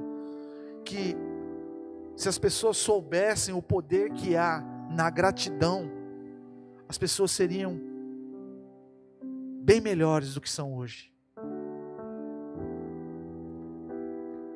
[0.85, 1.17] que
[2.15, 5.91] se as pessoas soubessem o poder que há na gratidão,
[6.87, 7.81] as pessoas seriam
[9.63, 11.11] bem melhores do que são hoje.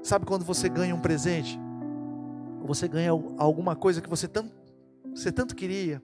[0.03, 1.59] Sabe quando você ganha um presente?
[2.61, 4.53] Você ganha alguma coisa que você tanto,
[5.15, 6.03] você tanto queria.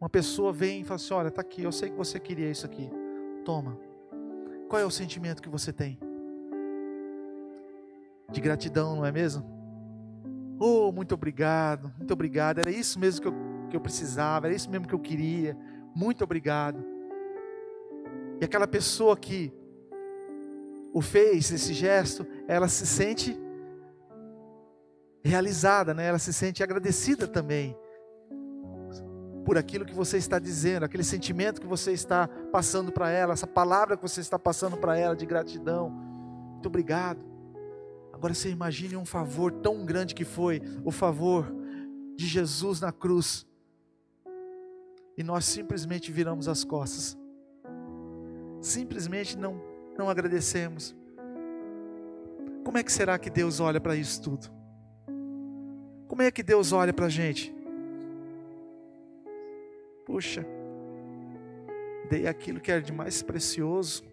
[0.00, 2.64] Uma pessoa vem e fala assim: Olha, está aqui, eu sei que você queria isso
[2.64, 2.88] aqui.
[3.44, 3.85] Toma.
[4.68, 5.98] Qual é o sentimento que você tem?
[8.30, 9.44] De gratidão, não é mesmo?
[10.58, 12.58] Oh, muito obrigado, muito obrigado.
[12.58, 13.34] Era isso mesmo que eu,
[13.70, 15.56] que eu precisava, era isso mesmo que eu queria.
[15.94, 16.84] Muito obrigado.
[18.40, 19.52] E aquela pessoa que
[20.92, 23.38] o fez, esse gesto, ela se sente
[25.22, 26.06] realizada, né?
[26.06, 27.76] ela se sente agradecida também
[29.46, 33.46] por aquilo que você está dizendo, aquele sentimento que você está passando para ela, essa
[33.46, 35.88] palavra que você está passando para ela de gratidão.
[35.88, 37.24] Muito obrigado.
[38.12, 41.46] Agora você imagine um favor tão grande que foi o favor
[42.16, 43.46] de Jesus na cruz.
[45.16, 47.16] E nós simplesmente viramos as costas.
[48.60, 49.62] Simplesmente não
[49.96, 50.94] não agradecemos.
[52.64, 54.48] Como é que será que Deus olha para isso tudo?
[56.08, 57.55] Como é que Deus olha para a gente?
[60.06, 60.46] Puxa,
[62.08, 64.04] dei aquilo que era de mais precioso.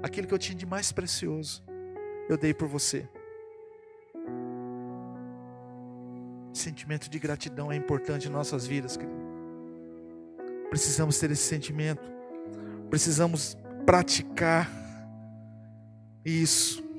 [0.00, 1.64] Aquilo que eu tinha de mais precioso,
[2.28, 3.08] eu dei por você.
[6.52, 9.20] Sentimento de gratidão é importante em nossas vidas, querido.
[10.70, 12.08] Precisamos ter esse sentimento.
[12.88, 14.70] Precisamos praticar
[16.24, 16.91] isso.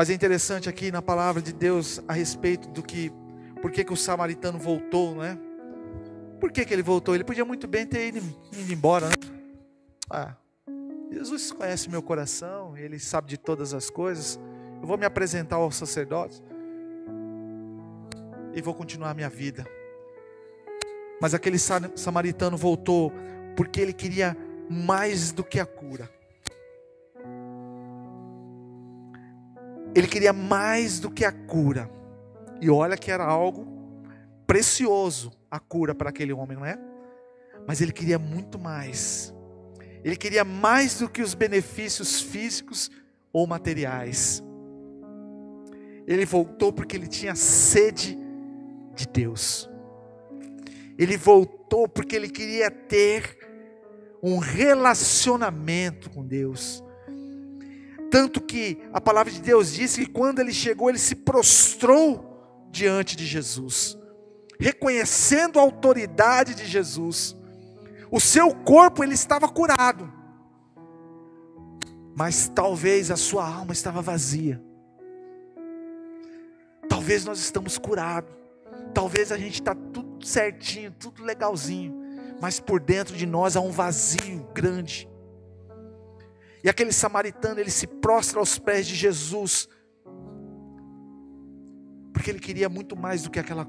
[0.00, 3.12] Mas é interessante aqui na palavra de Deus a respeito do que,
[3.60, 5.38] por que, que o samaritano voltou, né?
[6.40, 7.14] Por que, que ele voltou?
[7.14, 9.14] Ele podia muito bem ter ido, ido embora, né?
[10.08, 10.34] Ah,
[11.12, 14.40] Jesus conhece meu coração, ele sabe de todas as coisas.
[14.80, 16.42] Eu vou me apresentar ao sacerdote
[18.54, 19.66] e vou continuar a minha vida.
[21.20, 23.12] Mas aquele samaritano voltou
[23.54, 24.34] porque ele queria
[24.70, 26.08] mais do que a cura.
[29.94, 31.90] Ele queria mais do que a cura.
[32.60, 33.66] E olha que era algo
[34.46, 36.78] precioso a cura para aquele homem, não é?
[37.66, 39.34] Mas ele queria muito mais.
[40.04, 42.90] Ele queria mais do que os benefícios físicos
[43.32, 44.42] ou materiais.
[46.06, 48.18] Ele voltou porque ele tinha sede
[48.94, 49.68] de Deus.
[50.98, 53.38] Ele voltou porque ele queria ter
[54.22, 56.82] um relacionamento com Deus.
[58.10, 63.16] Tanto que a palavra de Deus disse que quando ele chegou, ele se prostrou diante
[63.16, 63.96] de Jesus,
[64.58, 67.36] reconhecendo a autoridade de Jesus.
[68.10, 70.12] O seu corpo ele estava curado,
[72.16, 74.60] mas talvez a sua alma estava vazia.
[76.88, 78.30] Talvez nós estamos curados,
[78.92, 81.94] talvez a gente está tudo certinho, tudo legalzinho,
[82.40, 85.09] mas por dentro de nós há um vazio grande.
[86.62, 89.68] E aquele samaritano, ele se prostra aos pés de Jesus,
[92.12, 93.66] porque ele queria muito mais do que aquela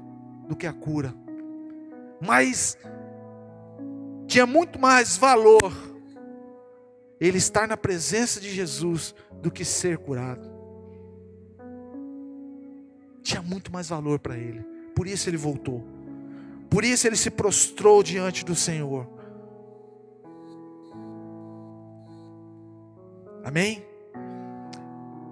[0.48, 1.14] do que a cura.
[2.20, 2.76] mais
[4.26, 5.72] tinha muito mais valor
[7.20, 10.50] ele estar na presença de Jesus do que ser curado.
[13.22, 14.64] Tinha muito mais valor para ele.
[14.94, 15.84] Por isso ele voltou.
[16.68, 19.06] Por isso ele se prostrou diante do Senhor.
[23.44, 23.84] Amém?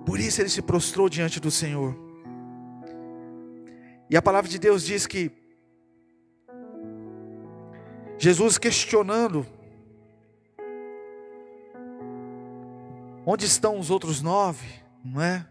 [0.04, 1.96] Por isso ele se prostrou diante do Senhor.
[4.08, 5.30] E a palavra de Deus diz que
[8.18, 9.46] Jesus questionando
[13.24, 14.66] onde estão os outros nove,
[15.04, 15.46] não é?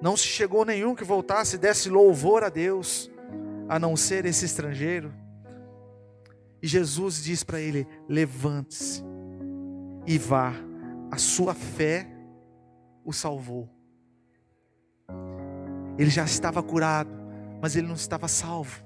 [0.00, 3.10] Não se chegou nenhum que voltasse e desse louvor a Deus,
[3.68, 5.12] a não ser esse estrangeiro.
[6.62, 9.02] E Jesus diz para ele: levante-se
[10.06, 10.54] e vá,
[11.16, 12.06] a sua fé
[13.02, 13.66] o salvou.
[15.98, 17.10] Ele já estava curado,
[17.58, 18.84] mas ele não estava salvo.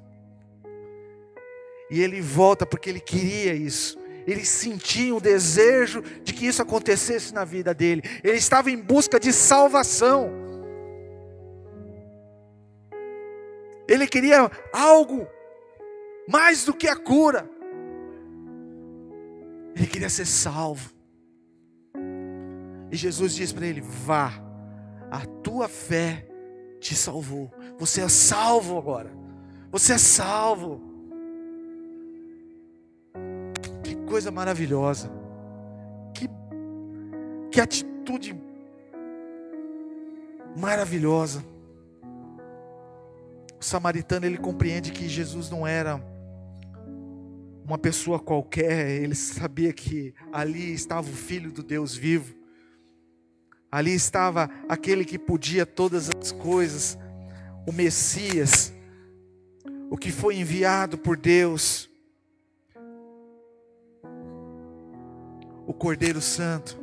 [1.91, 3.99] E ele volta porque ele queria isso.
[4.28, 8.03] Ele sentia o desejo de que isso acontecesse na vida dele.
[8.22, 10.31] Ele estava em busca de salvação.
[13.89, 15.26] Ele queria algo
[16.28, 17.51] mais do que a cura.
[19.74, 20.99] Ele queria ser salvo.
[22.91, 24.32] E Jesus diz para ele: Vá,
[25.11, 26.26] a tua fé
[26.80, 27.53] te salvou.
[27.78, 29.11] Você é salvo agora.
[29.70, 30.80] Você é salvo.
[33.82, 35.11] Que coisa maravilhosa.
[36.14, 36.28] Que,
[37.51, 38.34] que atitude
[40.57, 41.45] maravilhosa.
[43.61, 46.03] O samaritano ele compreende que Jesus não era
[47.62, 52.39] uma pessoa qualquer, ele sabia que ali estava o filho do Deus vivo.
[53.71, 56.99] Ali estava aquele que podia todas as coisas,
[57.66, 58.73] o Messias,
[59.89, 61.89] o que foi enviado por Deus,
[65.66, 66.79] o Cordeiro Santo.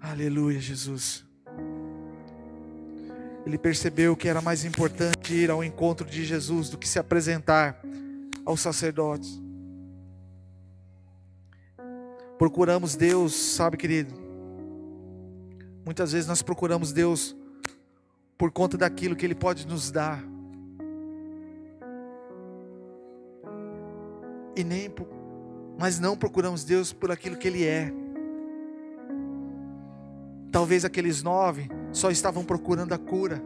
[0.00, 1.24] Aleluia, Jesus.
[3.44, 7.80] Ele percebeu que era mais importante ir ao encontro de Jesus do que se apresentar
[8.44, 9.40] aos sacerdotes.
[12.42, 14.12] Procuramos Deus, sabe, querido?
[15.84, 17.36] Muitas vezes nós procuramos Deus
[18.36, 20.20] por conta daquilo que Ele pode nos dar.
[24.56, 24.92] E nem,
[25.78, 27.92] mas não procuramos Deus por aquilo que Ele é.
[30.50, 33.40] Talvez aqueles nove só estavam procurando a cura.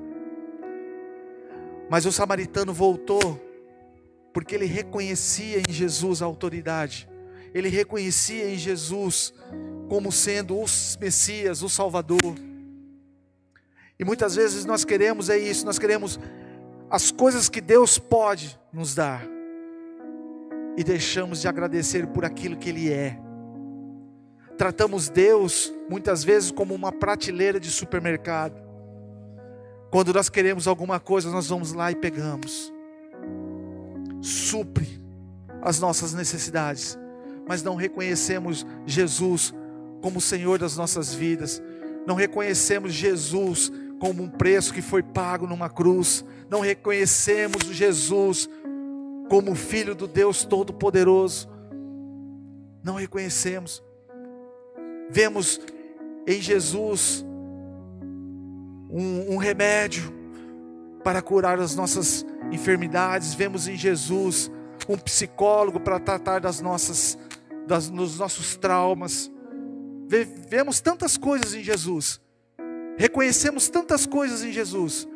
[1.90, 3.38] Mas o samaritano voltou
[4.32, 7.06] porque ele reconhecia em Jesus a autoridade
[7.56, 9.32] ele reconhecia em Jesus
[9.88, 10.66] como sendo o
[11.00, 12.36] Messias, o Salvador.
[13.98, 16.20] E muitas vezes nós queremos é isso, nós queremos
[16.90, 19.26] as coisas que Deus pode nos dar
[20.76, 23.18] e deixamos de agradecer por aquilo que Ele é.
[24.58, 28.60] Tratamos Deus muitas vezes como uma prateleira de supermercado.
[29.90, 32.70] Quando nós queremos alguma coisa, nós vamos lá e pegamos.
[34.20, 35.02] Supre
[35.62, 36.98] as nossas necessidades
[37.46, 39.54] mas não reconhecemos Jesus
[40.02, 41.62] como Senhor das nossas vidas,
[42.06, 48.48] não reconhecemos Jesus como um preço que foi pago numa cruz, não reconhecemos Jesus
[49.28, 51.48] como Filho do Deus Todo-Poderoso,
[52.82, 53.82] não reconhecemos,
[55.10, 55.60] vemos
[56.26, 57.24] em Jesus
[58.90, 60.12] um, um remédio
[61.02, 64.50] para curar as nossas enfermidades, vemos em Jesus
[64.88, 67.18] um psicólogo para tratar das nossas
[67.66, 69.30] das, nos nossos traumas.
[70.48, 72.20] Vemos tantas coisas em Jesus,
[72.96, 75.08] reconhecemos tantas coisas em Jesus,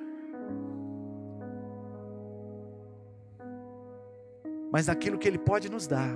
[4.73, 6.11] mas naquilo que Ele pode nos dar,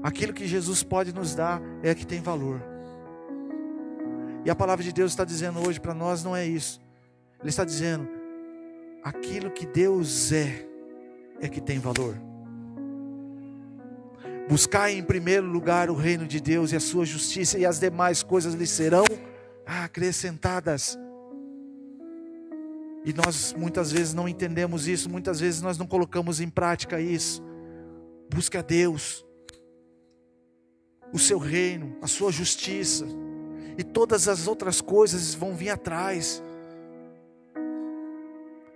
[0.00, 2.62] aquilo que Jesus pode nos dar é que tem valor.
[4.44, 6.80] E a palavra de Deus está dizendo hoje para nós não é isso.
[7.40, 8.08] Ele está dizendo
[9.02, 10.64] aquilo que Deus é
[11.40, 12.16] é que tem valor.
[14.48, 18.22] Buscai em primeiro lugar o reino de Deus e a sua justiça, e as demais
[18.22, 19.04] coisas lhe serão
[19.66, 20.96] acrescentadas.
[23.04, 27.42] E nós muitas vezes não entendemos isso, muitas vezes nós não colocamos em prática isso.
[28.32, 29.24] Busque a Deus,
[31.12, 33.06] o seu reino, a sua justiça,
[33.76, 36.42] e todas as outras coisas vão vir atrás.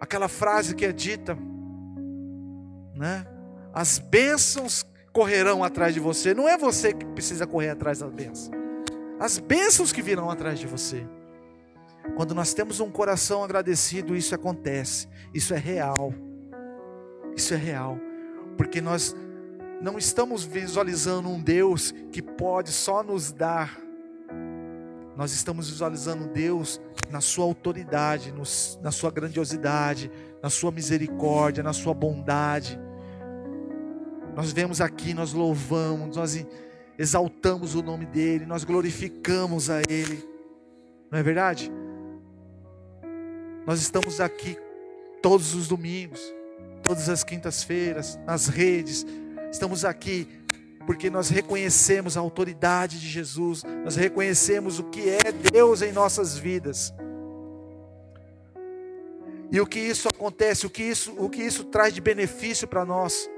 [0.01, 1.37] Aquela frase que é dita,
[2.95, 3.27] né?
[3.73, 6.35] As bênçãos correrão atrás de você.
[6.35, 8.51] Não é você que precisa correr atrás das bênçãos.
[9.19, 11.07] As bênçãos que virão atrás de você.
[12.17, 15.09] Quando nós temos um coração agradecido, isso acontece.
[15.35, 16.13] Isso é real.
[17.37, 17.99] Isso é real.
[18.57, 19.15] Porque nós
[19.81, 23.79] não estamos visualizando um Deus que pode só nos dar.
[25.17, 26.81] Nós estamos visualizando Deus
[27.11, 28.33] na sua autoridade,
[28.81, 30.11] na sua grandiosidade,
[30.43, 32.79] na sua misericórdia, na sua bondade.
[34.35, 36.47] Nós vemos aqui, nós louvamos, nós
[36.99, 40.23] exaltamos o nome dEle, nós glorificamos a Ele.
[41.11, 41.71] Não é verdade?
[43.67, 44.57] Nós estamos aqui
[45.23, 46.21] todos os domingos,
[46.83, 49.05] todas as quintas-feiras, nas redes.
[49.51, 50.29] Estamos aqui
[50.87, 56.37] porque nós reconhecemos a autoridade de Jesus, nós reconhecemos o que é Deus em nossas
[56.37, 56.93] vidas.
[59.53, 62.85] E o que isso acontece, o que isso, o que isso traz de benefício para
[62.85, 63.29] nós?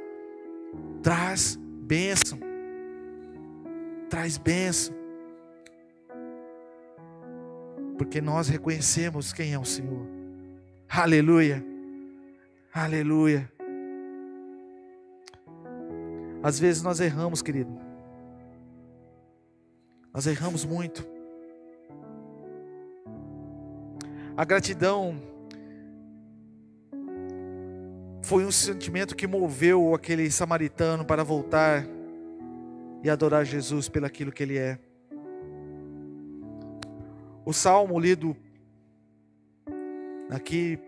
[1.03, 2.39] Traz bênção.
[4.09, 4.95] Traz bênção.
[7.99, 10.07] Porque nós reconhecemos quem é o Senhor.
[10.89, 11.65] Aleluia.
[12.73, 13.51] Aleluia.
[16.43, 17.71] Às vezes nós erramos, querido.
[20.13, 21.07] Nós erramos muito.
[24.37, 25.32] A gratidão
[28.23, 31.85] foi um sentimento que moveu aquele samaritano para voltar
[33.03, 34.79] e adorar Jesus pelo aquilo que ele é.
[37.45, 38.37] O salmo lido
[40.31, 40.79] aqui,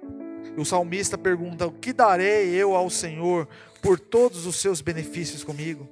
[0.56, 3.48] o salmista pergunta: O que darei eu ao Senhor
[3.82, 5.88] por todos os seus benefícios comigo?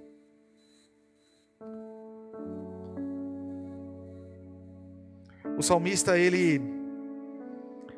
[5.59, 6.63] O salmista ele,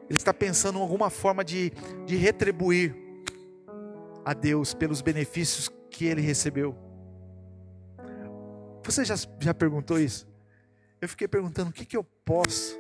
[0.09, 1.70] ele está pensando em alguma forma de,
[2.07, 3.03] de retribuir
[4.24, 6.76] a Deus pelos benefícios que ele recebeu.
[8.84, 10.26] Você já, já perguntou isso?
[11.00, 12.78] Eu fiquei perguntando: o que, que eu posso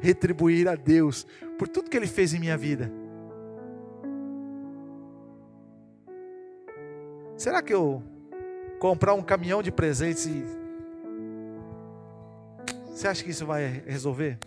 [0.00, 1.26] retribuir a Deus
[1.58, 2.90] por tudo que Ele fez em minha vida?
[7.36, 8.02] Será que eu
[8.78, 10.44] comprar um caminhão de presentes e.
[12.86, 14.38] Você acha que isso vai resolver?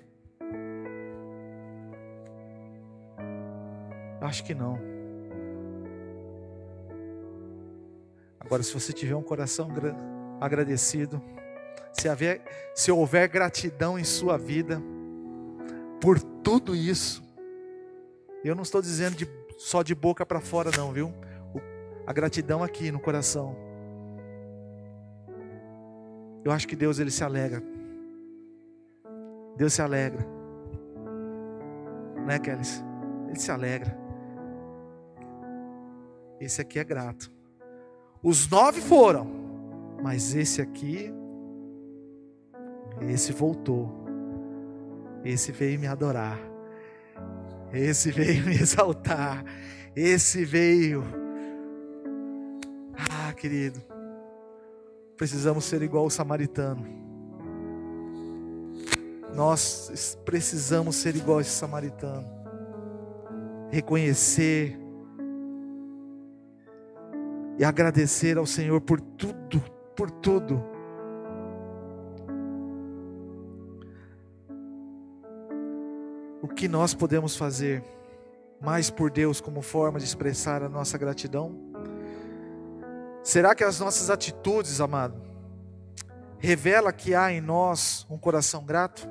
[4.22, 4.95] Acho que não.
[8.46, 9.70] Agora, se você tiver um coração
[10.40, 11.20] agradecido,
[11.92, 12.44] se, haver,
[12.76, 14.80] se houver gratidão em sua vida
[16.00, 17.24] por tudo isso,
[18.44, 19.28] eu não estou dizendo de,
[19.58, 21.08] só de boca para fora, não, viu?
[21.08, 21.60] O,
[22.06, 23.56] a gratidão aqui no coração.
[26.44, 27.64] Eu acho que Deus ele se alegra.
[29.58, 30.24] Deus se alegra.
[32.28, 32.62] Né, Kelly?
[33.28, 33.98] Ele se alegra.
[36.40, 37.35] Esse aqui é grato.
[38.26, 39.28] Os nove foram,
[40.02, 41.14] mas esse aqui
[43.02, 43.92] esse voltou.
[45.24, 46.40] Esse veio me adorar.
[47.72, 49.44] Esse veio me exaltar.
[49.96, 51.04] Esse veio.
[52.98, 53.80] Ah, querido.
[55.16, 56.84] Precisamos ser igual o samaritano.
[59.36, 62.26] Nós precisamos ser igual esse samaritano.
[63.70, 64.80] Reconhecer
[67.58, 69.62] e agradecer ao Senhor por tudo,
[69.96, 70.76] por tudo
[76.56, 77.84] que nós podemos fazer
[78.62, 81.56] mais por Deus como forma de expressar a nossa gratidão?
[83.22, 85.22] Será que as nossas atitudes, amado,
[86.40, 89.08] revela que há em nós um coração grato?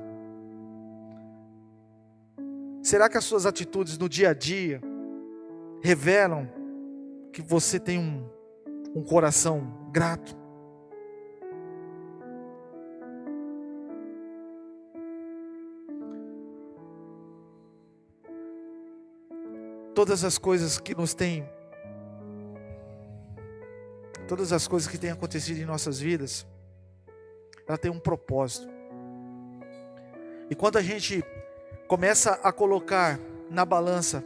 [2.82, 4.80] Será que as suas atitudes no dia a dia
[5.82, 6.48] revelam
[7.32, 8.26] que você tem um,
[8.94, 10.44] um coração grato?
[19.94, 21.48] todas as coisas que nos têm,
[24.28, 26.46] todas as coisas que têm acontecido em nossas vidas,
[27.66, 28.68] ela tem um propósito.
[30.50, 31.24] E quando a gente
[31.86, 33.18] começa a colocar
[33.48, 34.22] na balança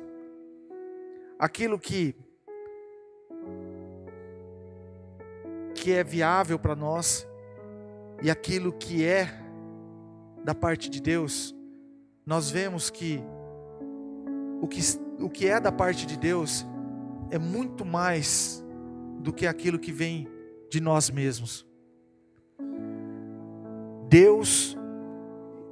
[1.39, 2.17] aquilo que
[5.79, 7.27] que é viável para nós
[8.23, 9.29] e aquilo que é
[10.45, 11.55] da parte de Deus,
[12.27, 13.23] nós vemos que
[14.61, 14.81] o que
[15.21, 16.67] o que é da parte de Deus
[17.31, 18.65] é muito mais
[19.21, 20.29] do que aquilo que vem
[20.71, 21.67] de nós mesmos.
[24.09, 24.77] Deus,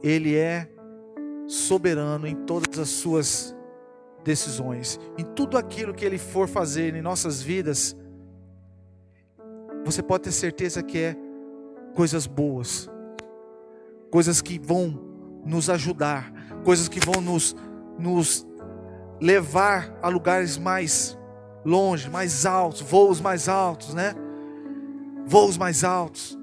[0.03, 0.69] Ele é
[1.47, 3.57] soberano em todas as suas
[4.25, 7.97] decisões, em tudo aquilo que Ele for fazer em nossas vidas,
[9.87, 11.17] você pode ter certeza que é
[11.95, 12.91] coisas boas,
[14.11, 15.01] coisas que vão
[15.45, 16.33] nos ajudar,
[16.65, 17.55] coisas que vão nos,
[17.97, 18.45] nos
[19.21, 21.17] levar a lugares mais
[21.65, 24.13] longe, mais altos, voos mais altos, né?
[25.25, 26.37] Voos mais altos.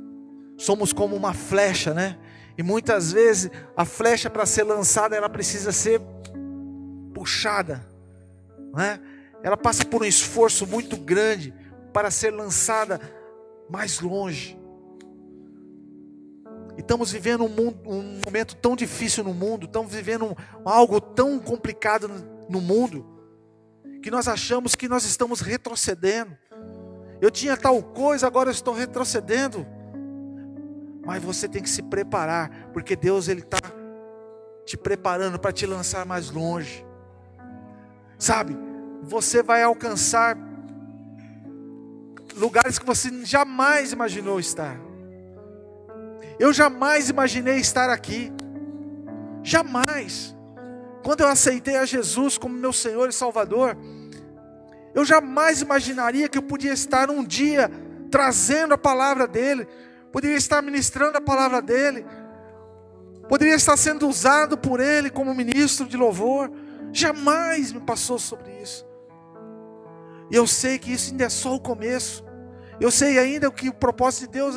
[0.57, 2.17] Somos como uma flecha, né?
[2.57, 5.99] E muitas vezes a flecha para ser lançada ela precisa ser
[7.13, 7.85] puxada,
[8.73, 9.01] né?
[9.43, 11.53] Ela passa por um esforço muito grande
[11.91, 13.01] para ser lançada
[13.69, 14.57] mais longe.
[16.77, 20.35] E estamos vivendo um, mundo, um, momento tão difícil no mundo, estamos vivendo um,
[20.65, 23.05] algo tão complicado no, no mundo,
[24.01, 26.35] que nós achamos que nós estamos retrocedendo.
[27.21, 29.65] Eu tinha tal coisa, agora eu estou retrocedendo.
[31.05, 33.59] Mas você tem que se preparar, porque Deus ele está
[34.65, 36.85] te preparando para te lançar mais longe.
[38.17, 38.57] Sabe?
[39.03, 40.37] Você vai alcançar
[42.35, 44.79] lugares que você jamais imaginou estar.
[46.39, 48.31] Eu jamais imaginei estar aqui.
[49.43, 50.35] Jamais.
[51.03, 53.77] Quando eu aceitei a Jesus como meu Senhor e Salvador,
[54.93, 57.69] eu jamais imaginaria que eu podia estar um dia
[58.09, 59.67] trazendo a palavra dele,
[60.11, 62.05] poderia estar ministrando a palavra dele,
[63.27, 66.51] poderia estar sendo usado por ele como ministro de louvor.
[66.91, 68.85] Jamais me passou sobre isso.
[70.33, 72.25] E eu sei que isso ainda é só o começo.
[72.81, 74.55] Eu sei ainda que o propósito de Deus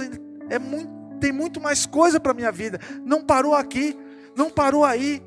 [0.48, 2.80] é muito, tem muito mais coisa para a minha vida.
[3.04, 3.94] Não parou aqui,
[4.34, 5.22] não parou aí.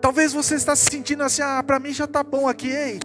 [0.00, 2.68] Talvez você está se sentindo assim, ah, para mim já está bom aqui.
[2.68, 3.00] Ei,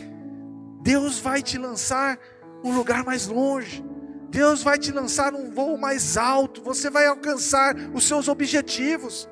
[0.83, 2.19] Deus vai te lançar
[2.63, 3.83] um lugar mais longe.
[4.29, 9.27] Deus vai te lançar um voo mais alto, você vai alcançar os seus objetivos.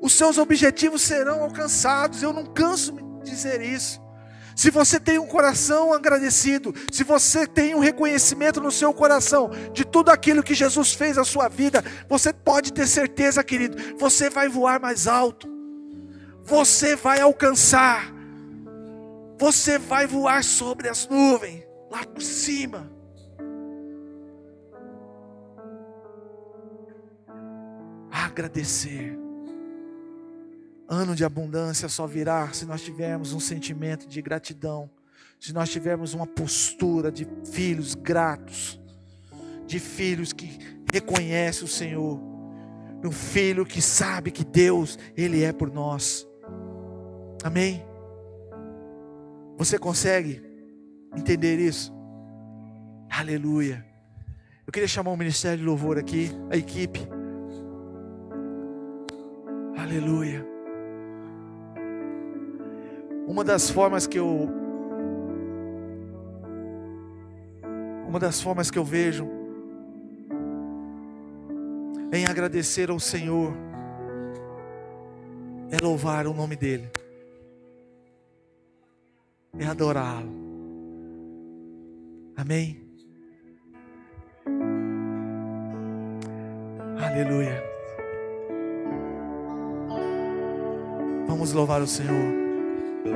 [0.00, 2.92] Os seus objetivos serão alcançados, eu não canso
[3.24, 4.05] de dizer isso.
[4.56, 9.84] Se você tem um coração agradecido, se você tem um reconhecimento no seu coração de
[9.84, 14.48] tudo aquilo que Jesus fez na sua vida, você pode ter certeza, querido, você vai
[14.48, 15.46] voar mais alto,
[16.42, 18.12] você vai alcançar,
[19.38, 22.96] você vai voar sobre as nuvens, lá por cima.
[28.36, 29.25] agradecer.
[30.88, 34.88] Ano de abundância só virá se nós tivermos um sentimento de gratidão,
[35.40, 38.80] se nós tivermos uma postura de filhos gratos,
[39.66, 40.58] de filhos que
[40.92, 42.20] reconhecem o Senhor,
[43.04, 46.26] um filho que sabe que Deus, Ele é por nós.
[47.44, 47.84] Amém?
[49.56, 50.42] Você consegue
[51.16, 51.92] entender isso?
[53.10, 53.84] Aleluia.
[54.66, 57.00] Eu queria chamar o ministério de louvor aqui, a equipe.
[59.76, 60.55] Aleluia.
[63.26, 64.48] Uma das formas que eu
[68.06, 69.28] uma das formas que eu vejo
[72.12, 73.52] em agradecer ao Senhor
[75.70, 76.88] é louvar o nome dele.
[79.58, 80.30] É adorá-lo.
[82.36, 82.80] Amém.
[86.98, 87.62] Aleluia.
[91.26, 92.45] Vamos louvar o Senhor.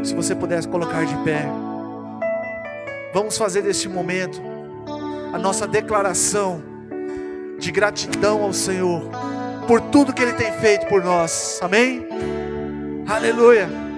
[0.03, 1.45] Se você pudesse colocar de pé,
[3.13, 4.41] vamos fazer deste momento
[5.33, 6.63] a nossa declaração
[7.59, 9.03] de gratidão ao Senhor
[9.67, 11.61] por tudo que Ele tem feito por nós.
[11.63, 12.09] Amém?
[13.07, 13.90] Aleluia.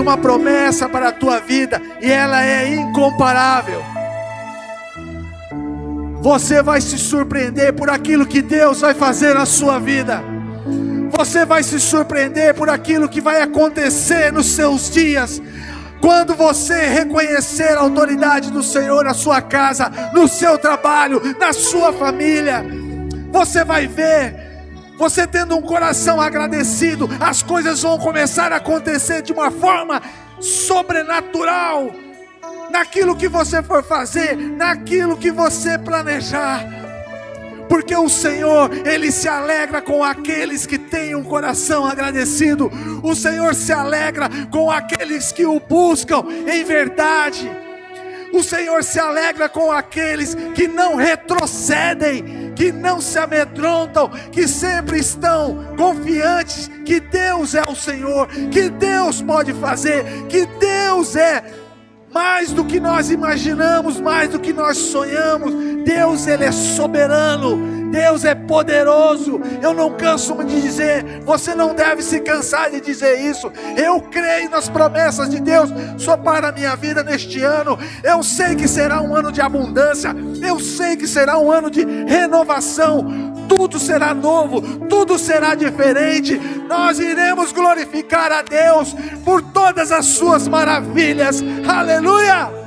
[0.00, 3.82] Existe uma promessa para a tua vida e ela é incomparável.
[6.22, 10.22] Você vai se surpreender por aquilo que Deus vai fazer na sua vida.
[11.16, 15.40] Você vai se surpreender por aquilo que vai acontecer nos seus dias.
[16.00, 21.92] Quando você reconhecer a autoridade do Senhor na sua casa, no seu trabalho, na sua
[21.92, 22.64] família,
[23.30, 24.39] você vai ver
[25.00, 30.02] você tendo um coração agradecido, as coisas vão começar a acontecer de uma forma
[30.38, 31.90] sobrenatural.
[32.70, 36.66] Naquilo que você for fazer, naquilo que você planejar.
[37.66, 42.70] Porque o Senhor, Ele se alegra com aqueles que têm um coração agradecido.
[43.02, 47.50] O Senhor se alegra com aqueles que o buscam em verdade.
[48.32, 54.98] O Senhor se alegra com aqueles que não retrocedem, que não se amedrontam, que sempre
[54.98, 61.42] estão confiantes que Deus é o Senhor, que Deus pode fazer, que Deus é
[62.12, 65.54] mais do que nós imaginamos, mais do que nós sonhamos.
[65.86, 67.79] Deus ele é soberano.
[67.90, 69.40] Deus é poderoso.
[69.62, 73.52] Eu não canso de dizer, você não deve se cansar de dizer isso.
[73.76, 77.78] Eu creio nas promessas de Deus só para a minha vida neste ano.
[78.02, 80.14] Eu sei que será um ano de abundância.
[80.42, 83.30] Eu sei que será um ano de renovação.
[83.48, 86.40] Tudo será novo, tudo será diferente.
[86.68, 91.42] Nós iremos glorificar a Deus por todas as suas maravilhas.
[91.66, 92.59] Aleluia!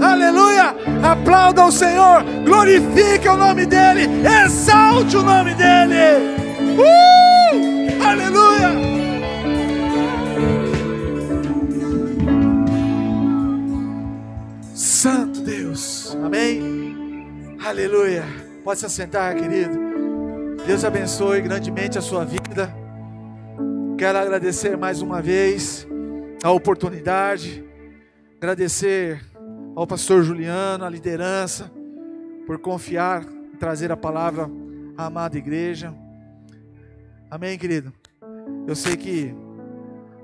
[0.00, 0.74] Aleluia!
[1.02, 4.08] Aplauda o Senhor, glorifique o nome dEle,
[4.44, 6.36] exalte o nome dEle.
[6.76, 8.02] Uh!
[8.04, 8.70] Aleluia!
[14.74, 17.56] Santo Deus, amém?
[17.64, 18.24] Aleluia!
[18.64, 19.78] Pode se assentar, querido.
[20.66, 22.74] Deus abençoe grandemente a sua vida.
[23.96, 25.86] Quero agradecer mais uma vez
[26.42, 27.64] a oportunidade,
[28.36, 29.20] agradecer
[29.76, 31.70] ao pastor Juliano, à liderança,
[32.46, 34.50] por confiar em trazer a palavra
[34.96, 35.94] à amada igreja.
[37.30, 37.92] Amém, querido?
[38.66, 39.34] Eu sei que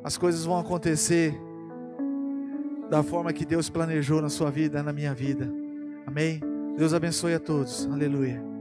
[0.03, 1.39] as coisas vão acontecer
[2.89, 5.53] da forma que Deus planejou na sua vida, na minha vida.
[6.07, 6.41] Amém?
[6.77, 7.87] Deus abençoe a todos.
[7.93, 8.52] Aleluia.